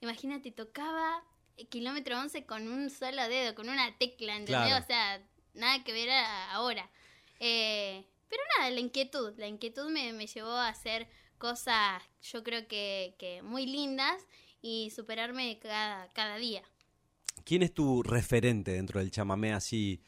Imagínate, 0.00 0.52
tocaba 0.52 1.24
kilómetro 1.70 2.18
11 2.18 2.44
con 2.46 2.68
un 2.68 2.90
solo 2.90 3.26
dedo, 3.28 3.54
con 3.54 3.68
una 3.68 3.96
tecla, 3.98 4.36
¿entendés? 4.36 4.66
Claro. 4.68 4.84
O 4.84 4.86
sea, 4.86 5.22
nada 5.54 5.82
que 5.82 5.92
ver 5.92 6.10
a- 6.10 6.52
ahora. 6.52 6.88
Eh, 7.40 8.04
pero 8.28 8.42
nada, 8.58 8.70
la 8.70 8.80
inquietud, 8.80 9.32
la 9.38 9.46
inquietud 9.48 9.90
me, 9.90 10.12
me 10.12 10.26
llevó 10.26 10.50
a 10.52 10.68
hacer 10.68 11.08
cosas, 11.38 12.02
yo 12.22 12.44
creo 12.44 12.68
que, 12.68 13.14
que 13.18 13.40
muy 13.42 13.64
lindas 13.66 14.22
y 14.62 14.90
superarme 14.94 15.58
cada, 15.58 16.06
cada 16.12 16.36
día. 16.36 16.62
¿Quién 17.44 17.62
es 17.62 17.72
tu 17.72 18.02
referente 18.02 18.72
dentro 18.72 19.00
del 19.00 19.10
chamamé 19.10 19.52
así? 19.54 20.02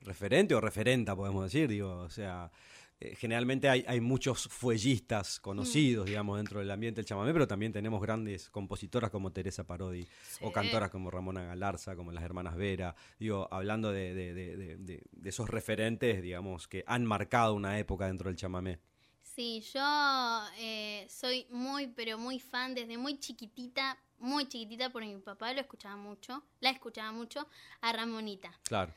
¿Referente 0.00 0.54
o 0.54 0.60
referenta, 0.60 1.16
podemos 1.16 1.42
decir? 1.44 1.68
Digo, 1.68 1.90
o 1.98 2.08
sea, 2.10 2.52
eh, 2.98 3.14
generalmente 3.14 3.68
hay, 3.68 3.84
hay 3.86 4.00
muchos 4.00 4.48
fuellistas 4.48 5.38
conocidos, 5.40 6.06
digamos, 6.06 6.38
dentro 6.38 6.60
del 6.60 6.70
ambiente 6.70 7.00
del 7.00 7.06
chamamé, 7.06 7.32
pero 7.32 7.46
también 7.46 7.72
tenemos 7.72 8.00
grandes 8.00 8.48
compositoras 8.50 9.10
como 9.10 9.32
Teresa 9.32 9.64
Parodi 9.66 10.06
o 10.40 10.50
cantoras 10.52 10.90
como 10.90 11.10
Ramona 11.10 11.42
Galarza, 11.44 11.94
como 11.94 12.10
las 12.12 12.24
hermanas 12.24 12.56
Vera. 12.56 12.94
Digo, 13.18 13.48
hablando 13.50 13.92
de, 13.92 14.14
de- 14.14 14.32
de- 14.34 14.56
de- 14.56 14.76
de- 14.78 15.02
de 15.12 15.28
esos 15.28 15.48
referentes, 15.50 16.22
digamos, 16.22 16.68
que 16.68 16.84
han 16.86 17.04
marcado 17.04 17.54
una 17.54 17.78
época 17.78 18.06
dentro 18.06 18.28
del 18.30 18.36
chamamé. 18.36 18.78
Sí, 19.22 19.62
yo 19.74 20.42
eh, 20.58 21.06
soy 21.10 21.46
muy, 21.50 21.88
pero 21.88 22.16
muy 22.16 22.40
fan 22.40 22.74
desde 22.74 22.96
muy 22.96 23.18
chiquitita, 23.18 23.98
muy 24.18 24.46
chiquitita, 24.48 24.88
porque 24.88 25.08
mi 25.14 25.20
papá 25.20 25.52
lo 25.52 25.60
escuchaba 25.60 25.96
mucho, 25.96 26.42
la 26.60 26.70
escuchaba 26.70 27.12
mucho, 27.12 27.46
a 27.82 27.92
Ramonita. 27.92 28.58
Claro. 28.62 28.94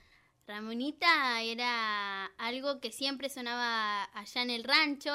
Ramonita 0.49 1.43
era 1.43 2.25
algo 2.39 2.79
que 2.79 2.91
siempre 2.91 3.29
sonaba 3.29 4.05
allá 4.15 4.41
en 4.41 4.49
el 4.49 4.63
rancho, 4.63 5.13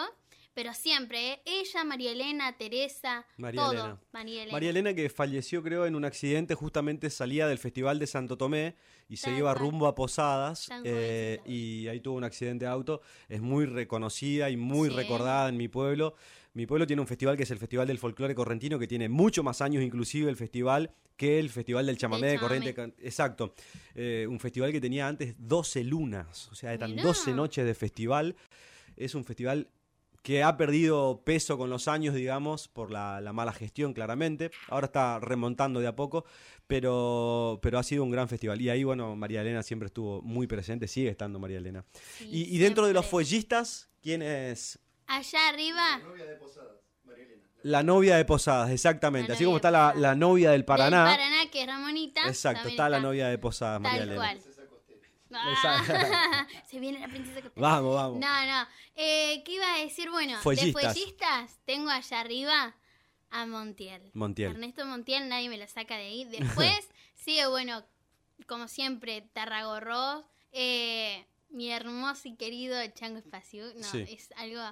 pero 0.54 0.72
siempre, 0.72 1.32
¿eh? 1.32 1.42
ella, 1.44 1.84
María 1.84 2.12
Elena, 2.12 2.56
Teresa, 2.56 3.26
María 3.36 3.60
todo. 3.60 3.72
Elena. 3.72 4.00
María 4.12 4.34
Elena. 4.42 4.52
María 4.52 4.70
Elena 4.70 4.94
que 4.94 5.10
falleció 5.10 5.62
creo 5.62 5.86
en 5.86 5.94
un 5.94 6.04
accidente, 6.04 6.54
justamente 6.54 7.10
salía 7.10 7.46
del 7.48 7.58
Festival 7.58 7.98
de 7.98 8.06
Santo 8.06 8.38
Tomé 8.38 8.76
y 9.08 9.16
se 9.16 9.36
iba 9.36 9.52
rumbo 9.54 9.86
a 9.86 9.94
Posadas 9.94 10.68
eh, 10.84 11.40
y 11.44 11.88
ahí 11.88 12.00
tuvo 12.00 12.16
un 12.16 12.24
accidente 12.24 12.64
de 12.64 12.70
auto. 12.70 13.02
Es 13.28 13.40
muy 13.40 13.66
reconocida 13.66 14.48
y 14.50 14.56
muy 14.56 14.88
Sí. 14.88 14.94
recordada 14.96 15.48
en 15.48 15.56
mi 15.56 15.68
pueblo. 15.68 16.14
Mi 16.54 16.66
pueblo 16.66 16.86
tiene 16.86 17.02
un 17.02 17.08
festival 17.08 17.36
que 17.36 17.42
es 17.42 17.50
el 17.50 17.58
Festival 17.58 17.88
del 17.88 17.98
Folclore 17.98 18.34
Correntino, 18.34 18.78
que 18.78 18.86
tiene 18.86 19.08
mucho 19.08 19.42
más 19.42 19.60
años 19.60 19.82
inclusive 19.82 20.30
el 20.30 20.36
festival 20.36 20.92
que 21.16 21.40
el 21.40 21.50
Festival 21.50 21.86
del 21.86 21.98
Chamamé 21.98 22.28
de. 22.28 22.38
Corriente. 22.38 22.74
Exacto. 23.02 23.54
Eh, 23.94 24.24
un 24.28 24.38
festival 24.38 24.70
que 24.70 24.80
tenía 24.80 25.08
antes 25.08 25.34
12 25.38 25.82
lunas, 25.84 26.48
o 26.52 26.54
sea, 26.54 26.72
eran 26.72 26.92
Mirá. 26.92 27.02
12 27.02 27.32
noches 27.32 27.64
de 27.66 27.74
festival. 27.74 28.36
Es 28.96 29.16
un 29.16 29.24
festival 29.24 29.68
que 30.24 30.42
ha 30.42 30.56
perdido 30.56 31.20
peso 31.22 31.58
con 31.58 31.68
los 31.68 31.86
años, 31.86 32.14
digamos, 32.14 32.66
por 32.66 32.90
la, 32.90 33.20
la 33.20 33.34
mala 33.34 33.52
gestión, 33.52 33.92
claramente. 33.92 34.50
Ahora 34.68 34.86
está 34.86 35.20
remontando 35.20 35.80
de 35.80 35.86
a 35.86 35.94
poco, 35.94 36.24
pero, 36.66 37.58
pero 37.62 37.78
ha 37.78 37.82
sido 37.82 38.02
un 38.04 38.10
gran 38.10 38.26
festival. 38.26 38.58
Y 38.62 38.70
ahí, 38.70 38.84
bueno, 38.84 39.14
María 39.16 39.42
Elena 39.42 39.62
siempre 39.62 39.84
estuvo 39.86 40.22
muy 40.22 40.46
presente, 40.46 40.88
sigue 40.88 41.10
estando 41.10 41.38
María 41.38 41.58
Elena. 41.58 41.84
Sí, 42.16 42.26
y, 42.32 42.56
y 42.56 42.58
dentro 42.58 42.86
de 42.86 42.94
los 42.94 43.04
fuellistas, 43.04 43.90
¿quién 44.00 44.22
es? 44.22 44.78
Allá 45.06 45.46
arriba. 45.50 46.00
La 47.62 47.82
novia 47.82 48.16
de 48.16 48.24
Posadas, 48.24 48.70
exactamente. 48.70 49.28
La 49.28 49.34
Así 49.34 49.44
novia 49.44 49.48
como 49.48 49.54
de 49.56 49.58
está 49.58 49.70
la, 49.70 49.78
Posadas. 49.88 50.00
la 50.02 50.14
novia 50.14 50.50
del 50.52 50.64
Paraná. 50.64 51.04
Del 51.08 51.16
Paraná, 51.18 51.50
que 51.50 51.60
es 51.62 51.66
Ramonita. 51.66 52.28
Exacto, 52.28 52.68
está 52.68 52.88
la 52.88 53.00
novia 53.00 53.28
de 53.28 53.36
Posadas, 53.38 53.80
María 53.80 53.98
Tal 54.00 54.08
Elena. 54.08 54.22
cual. 54.22 54.53
Ah, 55.38 56.46
Se 56.66 56.78
viene 56.80 57.00
la 57.00 57.08
princesa 57.08 57.40
costera. 57.42 57.68
Vamos, 57.68 57.94
vamos. 57.94 58.18
No, 58.20 58.46
no. 58.46 58.68
Eh, 58.94 59.42
¿Qué 59.44 59.52
iba 59.52 59.74
a 59.74 59.78
decir? 59.78 60.10
Bueno, 60.10 60.38
Fuellistas. 60.38 60.74
de 60.82 60.88
fuellistas 60.94 61.58
tengo 61.64 61.90
allá 61.90 62.20
arriba 62.20 62.74
a 63.30 63.46
Montiel. 63.46 64.10
Montiel. 64.14 64.52
Ernesto 64.52 64.86
Montiel, 64.86 65.28
nadie 65.28 65.48
me 65.48 65.58
lo 65.58 65.66
saca 65.66 65.96
de 65.96 66.04
ahí. 66.04 66.24
Después 66.24 66.88
sigue, 67.14 67.46
bueno, 67.48 67.84
como 68.46 68.68
siempre, 68.68 69.22
Tarragorros, 69.32 70.24
eh, 70.52 71.26
mi 71.50 71.70
hermoso 71.70 72.28
y 72.28 72.36
querido 72.36 72.76
Chango 72.94 73.18
Espacio. 73.18 73.64
No, 73.76 73.82
Sí. 73.84 74.04
es 74.08 74.32
algo 74.36 74.62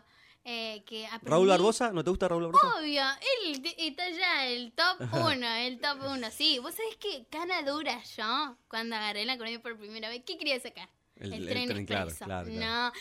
eh, 0.45 0.83
que 0.87 1.07
aprendí. 1.07 1.31
¿Raúl 1.31 1.49
Barbosa? 1.49 1.93
¿No 1.93 2.03
te 2.05 2.11
gusta 2.11 2.29
Raúl 2.29 2.45
Barbosa? 2.45 2.67
Obvio, 2.81 3.03
él 3.47 3.63
está 3.79 4.09
ya 4.11 4.47
el 4.47 4.73
top 4.73 4.97
uno, 5.37 5.47
el 5.55 5.79
top 5.81 5.99
uno. 6.11 6.31
Sí, 6.31 6.59
vos 6.59 6.75
sabés 6.75 6.97
que 6.97 7.27
cana 7.31 7.63
dura 7.63 8.03
yo 8.17 8.57
cuando 8.69 8.97
agarré 8.97 9.25
la 9.25 9.37
colonia 9.37 9.61
por 9.61 9.77
primera 9.79 10.09
vez. 10.09 10.23
¿Qué 10.27 10.37
quería 10.39 10.59
sacar? 10.61 10.89
El- 11.17 11.33
El, 11.35 11.43
el 11.43 11.49
tren 11.49 11.69
tren, 11.69 11.87
claro, 11.87 12.09
expreso. 12.09 12.25
claro, 12.25 12.49
claro. 12.51 12.61
No, 12.67 12.93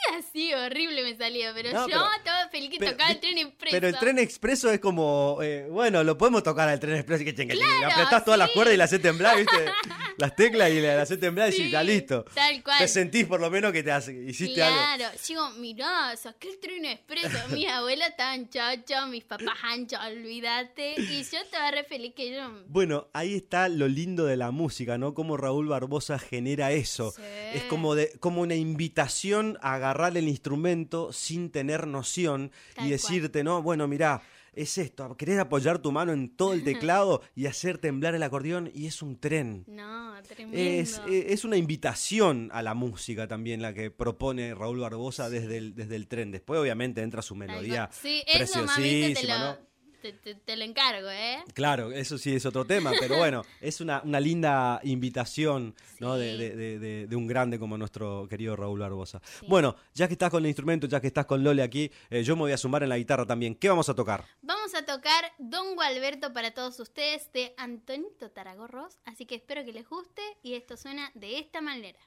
así 0.18 0.52
horrible 0.54 1.02
me 1.02 1.16
salía, 1.16 1.52
pero 1.54 1.72
No, 1.72 1.88
yo 1.88 1.94
pero- 1.98 2.12
estaba 2.16 2.48
feliz 2.48 2.70
que 2.70 2.78
Pero, 2.78 2.92
tocaba 2.92 3.10
el 3.10 3.20
tren 3.20 3.38
expreso. 3.38 3.74
Pero 3.76 3.88
el 3.88 3.98
tren 3.98 4.18
expreso 4.18 4.70
es 4.70 4.80
como, 4.80 5.38
eh, 5.42 5.66
bueno, 5.70 6.02
lo 6.04 6.16
podemos 6.18 6.42
tocar 6.42 6.68
al 6.68 6.80
tren 6.80 6.96
expreso 6.96 7.22
y 7.22 7.26
que 7.26 7.34
chenga, 7.34 7.54
chenga, 7.54 7.66
le 7.66 7.78
Claro, 7.78 7.92
apretás 7.94 8.24
todas 8.24 8.38
las 8.38 8.50
cuerdas 8.50 8.74
y 8.74 8.76
la 8.76 8.84
haces 8.84 9.00
temblar, 9.02 9.36
¿viste? 9.36 9.52
las 10.18 10.36
teclas 10.36 10.70
y 10.70 10.80
la, 10.80 10.96
la 10.96 11.02
haces 11.02 11.18
temblar 11.20 11.48
y 11.48 11.52
Sí, 11.52 11.70
ya 11.70 11.82
listo. 11.82 12.24
Tal 12.34 12.62
cual. 12.62 12.78
Te 12.78 12.88
sentís 12.88 13.26
por 13.26 13.40
lo 13.40 13.50
menos 13.50 13.72
que 13.72 13.82
te 13.82 13.92
hace, 13.92 14.12
hiciste 14.12 14.62
algo. 14.62 14.76
Claro, 14.78 15.16
digo, 15.26 15.50
mirá, 15.58 16.16
saqué 16.16 16.50
el 16.50 16.58
tren 16.58 16.84
expreso. 16.84 17.28
Mi 17.50 17.66
abuela 17.66 18.06
estaba 18.06 18.34
en 18.34 18.48
chocho, 18.48 19.06
mis 19.08 19.24
papás 19.24 19.56
ancho, 19.62 19.96
olvídate. 20.06 20.94
Y 20.98 21.22
yo 21.24 21.38
estaba 21.38 21.70
re 21.70 21.84
feliz 21.84 22.14
que 22.14 22.32
yo. 22.34 22.50
Bueno, 22.66 23.08
ahí 23.12 23.34
está 23.34 23.68
lo 23.68 23.88
lindo 23.88 24.24
de 24.26 24.36
la 24.36 24.50
música, 24.50 24.98
¿no? 24.98 25.14
Cómo 25.14 25.36
Raúl 25.36 25.68
Barbosa 25.68 26.18
genera 26.18 26.72
eso. 26.72 27.10
Sí. 27.12 27.22
Es 27.54 27.62
como, 27.64 27.94
de, 27.94 28.12
como 28.20 28.40
una 28.42 28.54
invitación 28.54 29.58
a 29.62 29.78
agarrar 29.90 30.16
el 30.16 30.28
instrumento 30.28 31.12
sin 31.12 31.50
tener 31.50 31.86
noción 31.86 32.52
Tal 32.74 32.86
y 32.86 32.90
decirte, 32.90 33.42
no, 33.42 33.62
bueno, 33.62 33.88
mirá, 33.88 34.22
es 34.52 34.78
esto, 34.78 35.16
querés 35.16 35.38
apoyar 35.38 35.78
tu 35.78 35.92
mano 35.92 36.12
en 36.12 36.34
todo 36.36 36.52
el 36.52 36.64
teclado 36.64 37.22
y 37.34 37.46
hacer 37.46 37.78
temblar 37.78 38.14
el 38.14 38.22
acordeón 38.22 38.70
y 38.74 38.86
es 38.86 39.02
un 39.02 39.18
tren. 39.18 39.64
No, 39.66 40.14
tremendo. 40.22 40.58
Es, 40.58 41.00
eh, 41.08 41.26
es 41.28 41.44
una 41.44 41.56
invitación 41.56 42.50
a 42.52 42.62
la 42.62 42.74
música 42.74 43.28
también 43.28 43.62
la 43.62 43.74
que 43.74 43.90
propone 43.90 44.54
Raúl 44.54 44.80
Barbosa 44.80 45.30
desde 45.30 45.58
el, 45.58 45.74
desde 45.74 45.96
el 45.96 46.08
tren. 46.08 46.30
Después 46.32 46.60
obviamente 46.60 47.02
entra 47.02 47.22
su 47.22 47.34
melodía. 47.34 47.88
Sí, 47.92 48.22
eso 48.26 48.64
mamita 48.64 48.72
te 48.72 48.78
preciosísima, 48.78 49.38
lo, 49.38 49.44
¿no? 49.44 49.69
Te, 50.00 50.12
te- 50.12 50.34
te 50.34 50.56
lo 50.56 50.64
encargo, 50.64 51.08
¿eh? 51.10 51.42
Claro, 51.54 51.92
eso 51.92 52.18
sí 52.18 52.34
es 52.34 52.44
otro 52.46 52.64
tema, 52.64 52.92
pero 52.98 53.16
bueno, 53.18 53.42
es 53.60 53.80
una, 53.80 54.00
una 54.02 54.18
linda 54.20 54.80
invitación 54.84 55.74
¿no? 55.98 56.16
de, 56.16 56.32
Sí. 56.32 56.38
de- 56.38 56.56
de- 56.56 56.78
de- 56.78 57.06
de 57.06 57.16
un 57.16 57.26
grande 57.26 57.58
como 57.58 57.76
nuestro 57.78 58.26
querido 58.28 58.56
Raúl 58.56 58.80
Barbosa. 58.80 59.20
Sí. 59.40 59.46
Bueno, 59.48 59.76
ya 59.94 60.06
que 60.08 60.14
estás 60.14 60.30
con 60.30 60.42
el 60.42 60.48
instrumento, 60.48 60.86
ya 60.86 61.00
que 61.00 61.06
estás 61.06 61.26
con 61.26 61.44
Lole 61.44 61.62
aquí, 61.62 61.90
eh, 62.10 62.22
yo 62.22 62.34
me 62.36 62.42
voy 62.42 62.52
a 62.52 62.56
sumar 62.56 62.82
en 62.82 62.88
la 62.88 62.98
guitarra 62.98 63.26
también. 63.26 63.54
¿Qué 63.54 63.68
vamos 63.68 63.88
a 63.88 63.94
tocar? 63.94 64.24
Vamos 64.42 64.74
a 64.74 64.84
tocar 64.84 65.24
Don 65.38 65.74
Gualberto 65.74 66.32
para 66.32 66.52
todos 66.52 66.78
ustedes 66.80 67.30
de 67.32 67.54
Antonito 67.56 68.30
Taragorros, 68.30 68.98
así 69.04 69.26
que 69.26 69.34
espero 69.36 69.64
que 69.64 69.72
les 69.72 69.88
guste 69.88 70.22
y 70.42 70.54
esto 70.54 70.76
suena 70.76 71.10
de 71.14 71.38
esta 71.38 71.60
manera. 71.60 71.98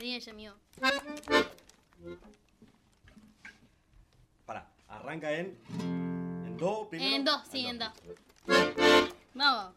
Ella, 0.00 0.32
amigo. 0.32 0.54
Arranca 4.88 5.32
en, 5.32 5.58
en 6.46 6.56
do 6.56 6.88
primero. 6.88 7.16
En 7.16 7.24
dos, 7.24 7.42
sí, 7.50 7.66
en 7.66 7.78
dos. 7.78 7.90
Vamos. 9.34 9.74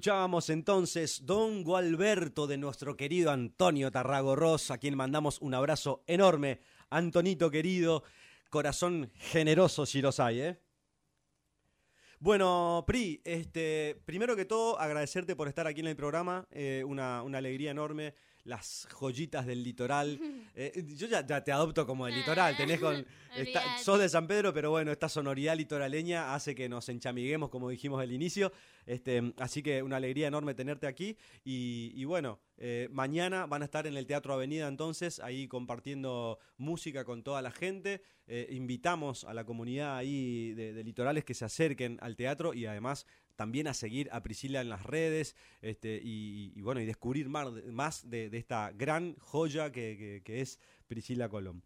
Escuchábamos 0.00 0.48
entonces 0.48 1.26
Don 1.26 1.62
Gualberto 1.62 2.46
de 2.46 2.56
nuestro 2.56 2.96
querido 2.96 3.30
Antonio 3.32 3.90
Tarragorros, 3.90 4.70
a 4.70 4.78
quien 4.78 4.96
mandamos 4.96 5.38
un 5.42 5.52
abrazo 5.52 6.04
enorme. 6.06 6.60
Antonito 6.88 7.50
querido, 7.50 8.02
corazón 8.48 9.10
generoso 9.14 9.84
si 9.84 10.00
los 10.00 10.18
hay, 10.18 10.40
¿eh? 10.40 10.60
Bueno, 12.18 12.82
Pri, 12.86 13.20
este, 13.26 14.00
primero 14.06 14.36
que 14.36 14.46
todo, 14.46 14.80
agradecerte 14.80 15.36
por 15.36 15.48
estar 15.48 15.66
aquí 15.66 15.80
en 15.80 15.88
el 15.88 15.96
programa, 15.96 16.48
eh, 16.50 16.82
una, 16.86 17.22
una 17.22 17.36
alegría 17.36 17.70
enorme 17.70 18.14
las 18.44 18.88
joyitas 18.90 19.46
del 19.46 19.62
litoral. 19.62 20.18
Eh, 20.56 20.84
yo 20.96 21.06
ya, 21.06 21.24
ya, 21.24 21.42
te 21.42 21.52
adopto 21.52 21.86
como 21.86 22.06
el 22.06 22.14
litoral, 22.14 22.56
tenés 22.56 22.80
con... 22.80 23.06
Está, 23.36 23.78
sos 23.78 24.00
de 24.00 24.08
San 24.08 24.26
Pedro, 24.26 24.52
pero 24.52 24.70
bueno, 24.70 24.90
esta 24.90 25.08
sonoridad 25.08 25.56
litoraleña 25.56 26.34
hace 26.34 26.54
que 26.54 26.68
nos 26.68 26.88
enchamiguemos, 26.88 27.48
como 27.48 27.70
dijimos 27.70 28.02
al 28.02 28.10
inicio. 28.12 28.52
Este, 28.84 29.32
así 29.38 29.62
que 29.62 29.82
una 29.82 29.96
alegría 29.96 30.26
enorme 30.26 30.54
tenerte 30.54 30.88
aquí. 30.88 31.16
Y, 31.44 31.92
y 31.94 32.04
bueno, 32.04 32.40
eh, 32.58 32.88
mañana 32.90 33.46
van 33.46 33.62
a 33.62 33.66
estar 33.66 33.86
en 33.86 33.96
el 33.96 34.06
Teatro 34.06 34.34
Avenida 34.34 34.66
entonces, 34.66 35.20
ahí 35.20 35.46
compartiendo 35.46 36.38
música 36.58 37.04
con 37.04 37.22
toda 37.22 37.40
la 37.40 37.52
gente. 37.52 38.02
Eh, 38.26 38.48
invitamos 38.50 39.24
a 39.24 39.32
la 39.32 39.44
comunidad 39.44 39.96
ahí 39.96 40.52
de, 40.54 40.72
de 40.72 40.84
litorales 40.84 41.24
que 41.24 41.34
se 41.34 41.44
acerquen 41.44 41.98
al 42.02 42.16
teatro 42.16 42.52
y 42.52 42.66
además 42.66 43.06
también 43.40 43.68
a 43.68 43.72
seguir 43.72 44.10
a 44.12 44.22
Priscila 44.22 44.60
en 44.60 44.68
las 44.68 44.82
redes 44.82 45.34
este, 45.62 45.98
y, 46.04 46.60
bueno, 46.60 46.78
y 46.82 46.84
descubrir 46.84 47.30
más, 47.30 47.50
más 47.72 48.10
de, 48.10 48.28
esta 48.36 48.70
gran 48.72 49.16
joya 49.16 49.72
que, 49.72 49.96
que, 49.96 50.22
que, 50.22 50.42
es 50.42 50.60
Priscila 50.86 51.30
Colón. 51.30 51.62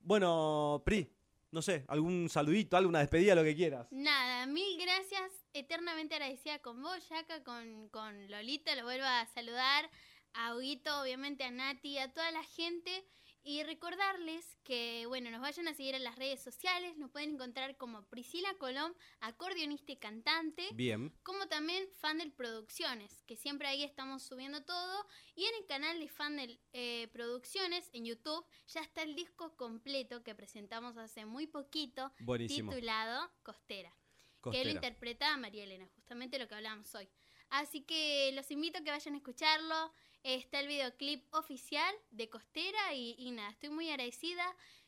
Bueno, 0.00 0.80
Pri, 0.86 1.12
no 1.50 1.60
sé, 1.60 1.84
algún 1.88 2.30
saludito, 2.30 2.78
alguna 2.78 3.00
despedida, 3.00 3.34
lo 3.34 3.44
que 3.44 3.54
quieras. 3.54 3.88
Nada, 3.90 4.46
mil 4.46 4.80
gracias, 4.80 5.30
eternamente 5.52 6.14
agradecida 6.14 6.60
con 6.60 6.82
vos, 6.82 7.06
Yaka, 7.10 7.44
con, 7.44 7.90
con 7.90 8.30
Lolita, 8.30 8.74
lo 8.74 8.84
vuelvo 8.84 9.04
a 9.04 9.26
saludar, 9.26 9.90
a 10.32 10.56
Huguito, 10.56 11.02
obviamente 11.02 11.44
a 11.44 11.50
Nati, 11.50 11.98
a 11.98 12.10
toda 12.10 12.30
la 12.30 12.42
gente. 12.42 13.04
Y 13.42 13.62
recordarles 13.62 14.58
que, 14.62 15.06
bueno, 15.06 15.30
nos 15.30 15.40
vayan 15.40 15.68
a 15.68 15.74
seguir 15.74 15.94
en 15.94 16.04
las 16.04 16.16
redes 16.16 16.42
sociales, 16.42 16.96
nos 16.98 17.10
pueden 17.10 17.34
encontrar 17.34 17.76
como 17.76 18.04
Priscila 18.06 18.52
Colón, 18.58 18.94
acordeonista 19.20 19.92
y 19.92 19.96
cantante. 19.96 20.68
Bien. 20.74 21.14
Como 21.22 21.48
también 21.48 21.88
Fandel 21.96 22.32
Producciones, 22.32 23.22
que 23.26 23.36
siempre 23.36 23.68
ahí 23.68 23.84
estamos 23.84 24.22
subiendo 24.22 24.62
todo. 24.64 25.06
Y 25.34 25.44
en 25.44 25.54
el 25.56 25.66
canal 25.66 25.98
de 25.98 26.08
Fandel 26.08 26.60
eh, 26.72 27.08
Producciones, 27.12 27.88
en 27.92 28.04
YouTube, 28.04 28.44
ya 28.66 28.80
está 28.80 29.02
el 29.02 29.14
disco 29.14 29.56
completo 29.56 30.22
que 30.22 30.34
presentamos 30.34 30.96
hace 30.98 31.24
muy 31.24 31.46
poquito, 31.46 32.12
Buenísimo. 32.20 32.72
titulado 32.72 33.30
Costera, 33.42 33.94
Costera. 34.40 34.62
que 34.62 34.68
lo 34.68 34.74
interpreta 34.74 35.36
María 35.36 35.64
Elena, 35.64 35.88
justamente 35.94 36.38
lo 36.38 36.48
que 36.48 36.54
hablábamos 36.54 36.94
hoy. 36.94 37.08
Así 37.50 37.82
que 37.82 38.30
los 38.34 38.50
invito 38.50 38.78
a 38.78 38.82
que 38.82 38.90
vayan 38.90 39.14
a 39.14 39.18
escucharlo. 39.18 39.92
Está 40.28 40.60
el 40.60 40.68
videoclip 40.68 41.24
oficial 41.34 41.94
de 42.10 42.28
Costera 42.28 42.92
y, 42.92 43.14
y, 43.16 43.30
nada, 43.30 43.48
estoy 43.48 43.70
muy 43.70 43.88
agradecida. 43.88 44.44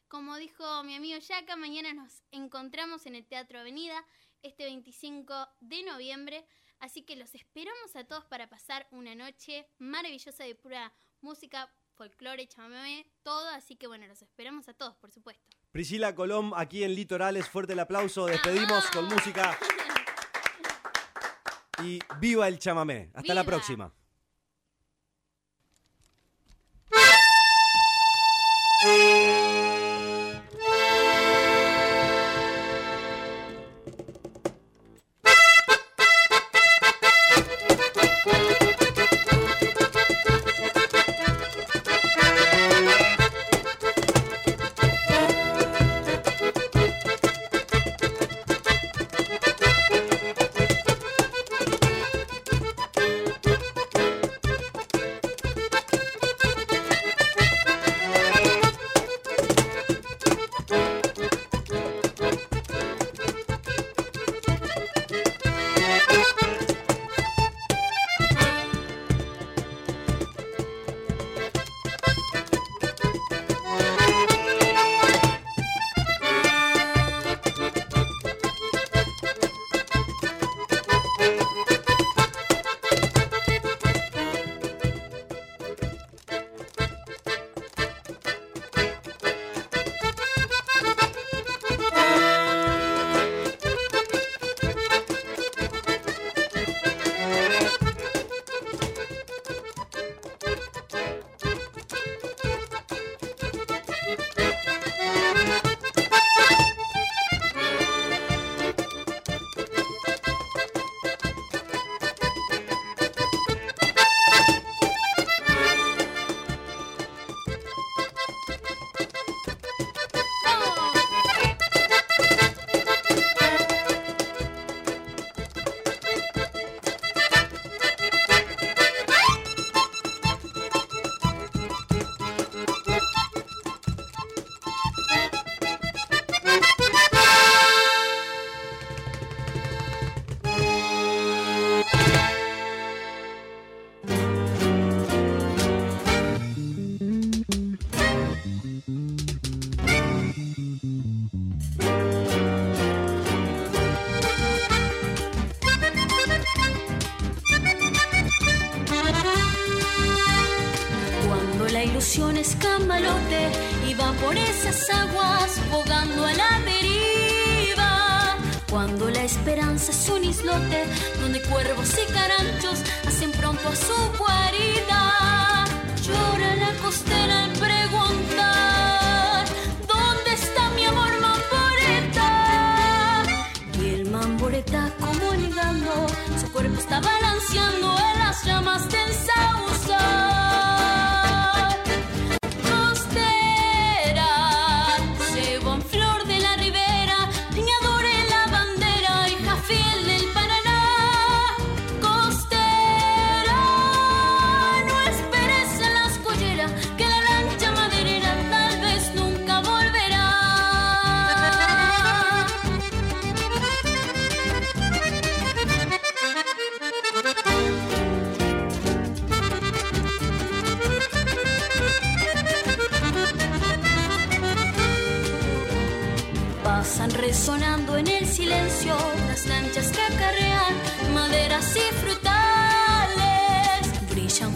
Como 0.07 0.37
dijo 0.37 0.85
mi 0.85 0.95
amigo 0.95 1.19
Yaka, 1.19 1.57
mañana 1.57 1.95
nos 1.95 2.23
encontramos 2.31 3.07
en 3.07 3.15
el 3.15 3.25
Teatro 3.25 3.59
Avenida 3.59 4.05
este 4.43 4.65
25 4.65 5.49
de 5.61 5.83
noviembre. 5.85 6.45
Así 6.79 7.01
que 7.01 7.17
los 7.17 7.35
esperamos 7.35 7.97
a 7.97 8.05
todos 8.05 8.27
para 8.27 8.51
pasar 8.51 8.87
una 8.91 9.15
noche 9.15 9.67
maravillosa 9.79 10.45
de 10.45 10.55
pura 10.55 10.93
música, 11.23 11.73
folclore, 11.95 12.47
chamamé, 12.47 13.11
todo. 13.23 13.49
Así 13.49 13.77
que 13.77 13.87
bueno, 13.87 14.07
los 14.09 14.21
esperamos 14.21 14.69
a 14.69 14.75
todos, 14.75 14.95
por 14.97 15.11
supuesto. 15.11 15.57
Priscila 15.73 16.15
Colón, 16.15 16.53
aquí 16.55 16.85
en 16.85 16.95
Litorales, 16.95 17.49
fuerte 17.49 17.73
el 17.73 17.81
aplauso. 17.81 18.27
Despedimos 18.27 18.85
con 18.91 19.07
música. 19.07 19.59
Y 21.83 21.99
viva 22.19 22.47
el 22.47 22.59
chamamé. 22.59 23.09
Hasta 23.15 23.23
¡Viva! 23.23 23.35
la 23.37 23.45
próxima. 23.45 24.00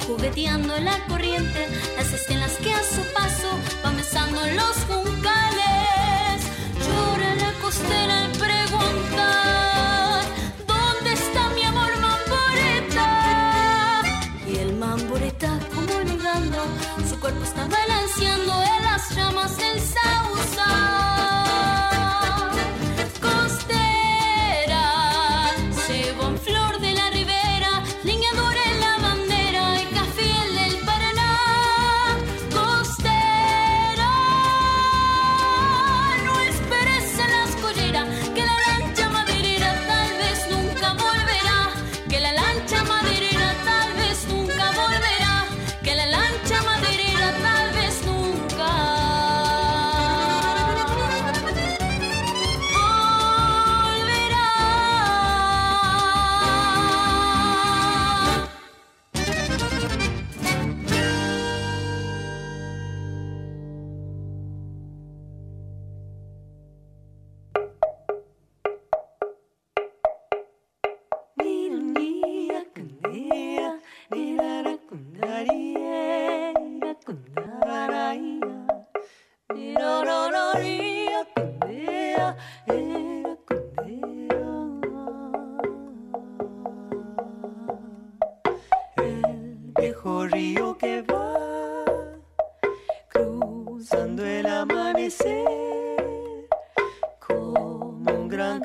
jugueteando 0.06 0.78
la 0.80 1.04
corriente, 1.06 1.68
las 1.96 2.12
estelas 2.12 2.52
que 2.62 2.72
a 2.72 2.82
su 2.82 3.02
paso 3.12 3.58
van 3.82 3.96
besando 3.96 4.40
los 4.46 5.03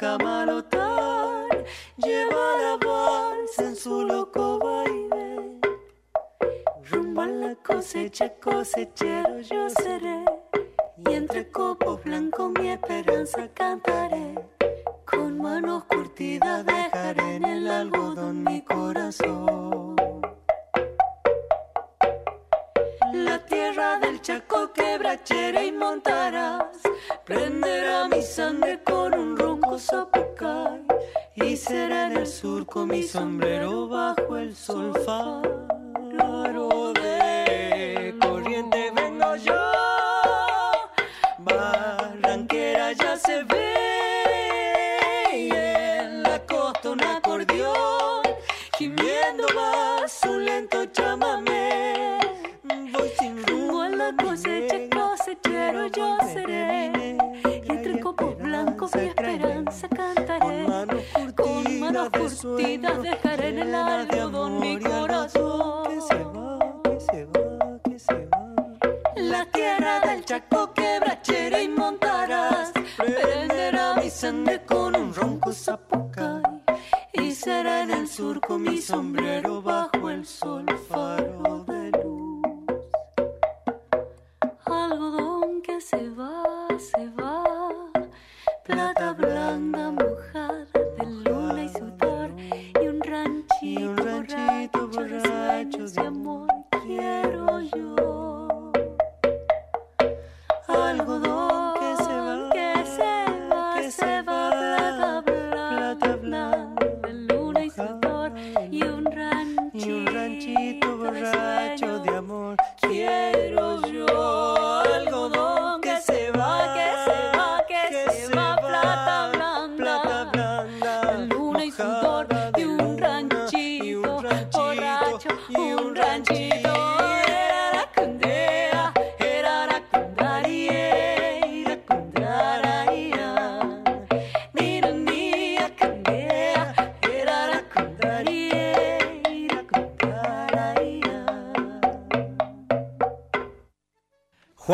la 0.10 0.18
mano 0.18 0.64
tan, 0.64 1.48
lleva 1.98 2.46
la 2.64 2.78
voz 2.84 3.60
en 3.60 3.76
su 3.76 4.04
loco 4.04 4.58
baile. 4.58 5.60
Rumba 6.90 7.28
la 7.28 7.54
cosecha, 7.56 8.28
cosechero 8.44 9.40
yo. 9.42 9.59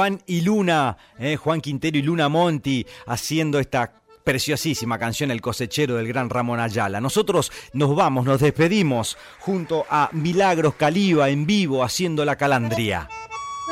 Juan 0.05 0.21
y 0.27 0.41
Luna, 0.41 0.97
eh, 1.17 1.35
Juan 1.35 1.61
Quintero 1.61 1.97
y 1.97 2.03
Luna 2.03 2.29
Monti, 2.29 2.85
haciendo 3.07 3.57
esta 3.57 3.91
preciosísima 4.23 4.99
canción 4.99 5.31
El 5.31 5.41
cosechero 5.41 5.95
del 5.95 6.07
gran 6.07 6.29
Ramón 6.29 6.59
Ayala. 6.59 7.01
Nosotros 7.01 7.51
nos 7.73 7.95
vamos, 7.95 8.23
nos 8.23 8.39
despedimos 8.39 9.17
junto 9.39 9.83
a 9.89 10.09
Milagros 10.11 10.75
Caliba 10.75 11.29
en 11.29 11.47
vivo 11.47 11.83
haciendo 11.83 12.23
la 12.23 12.35
calandria. 12.35 13.09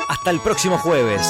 Hasta 0.08 0.32
el 0.32 0.40
próximo 0.40 0.76
jueves. 0.76 1.24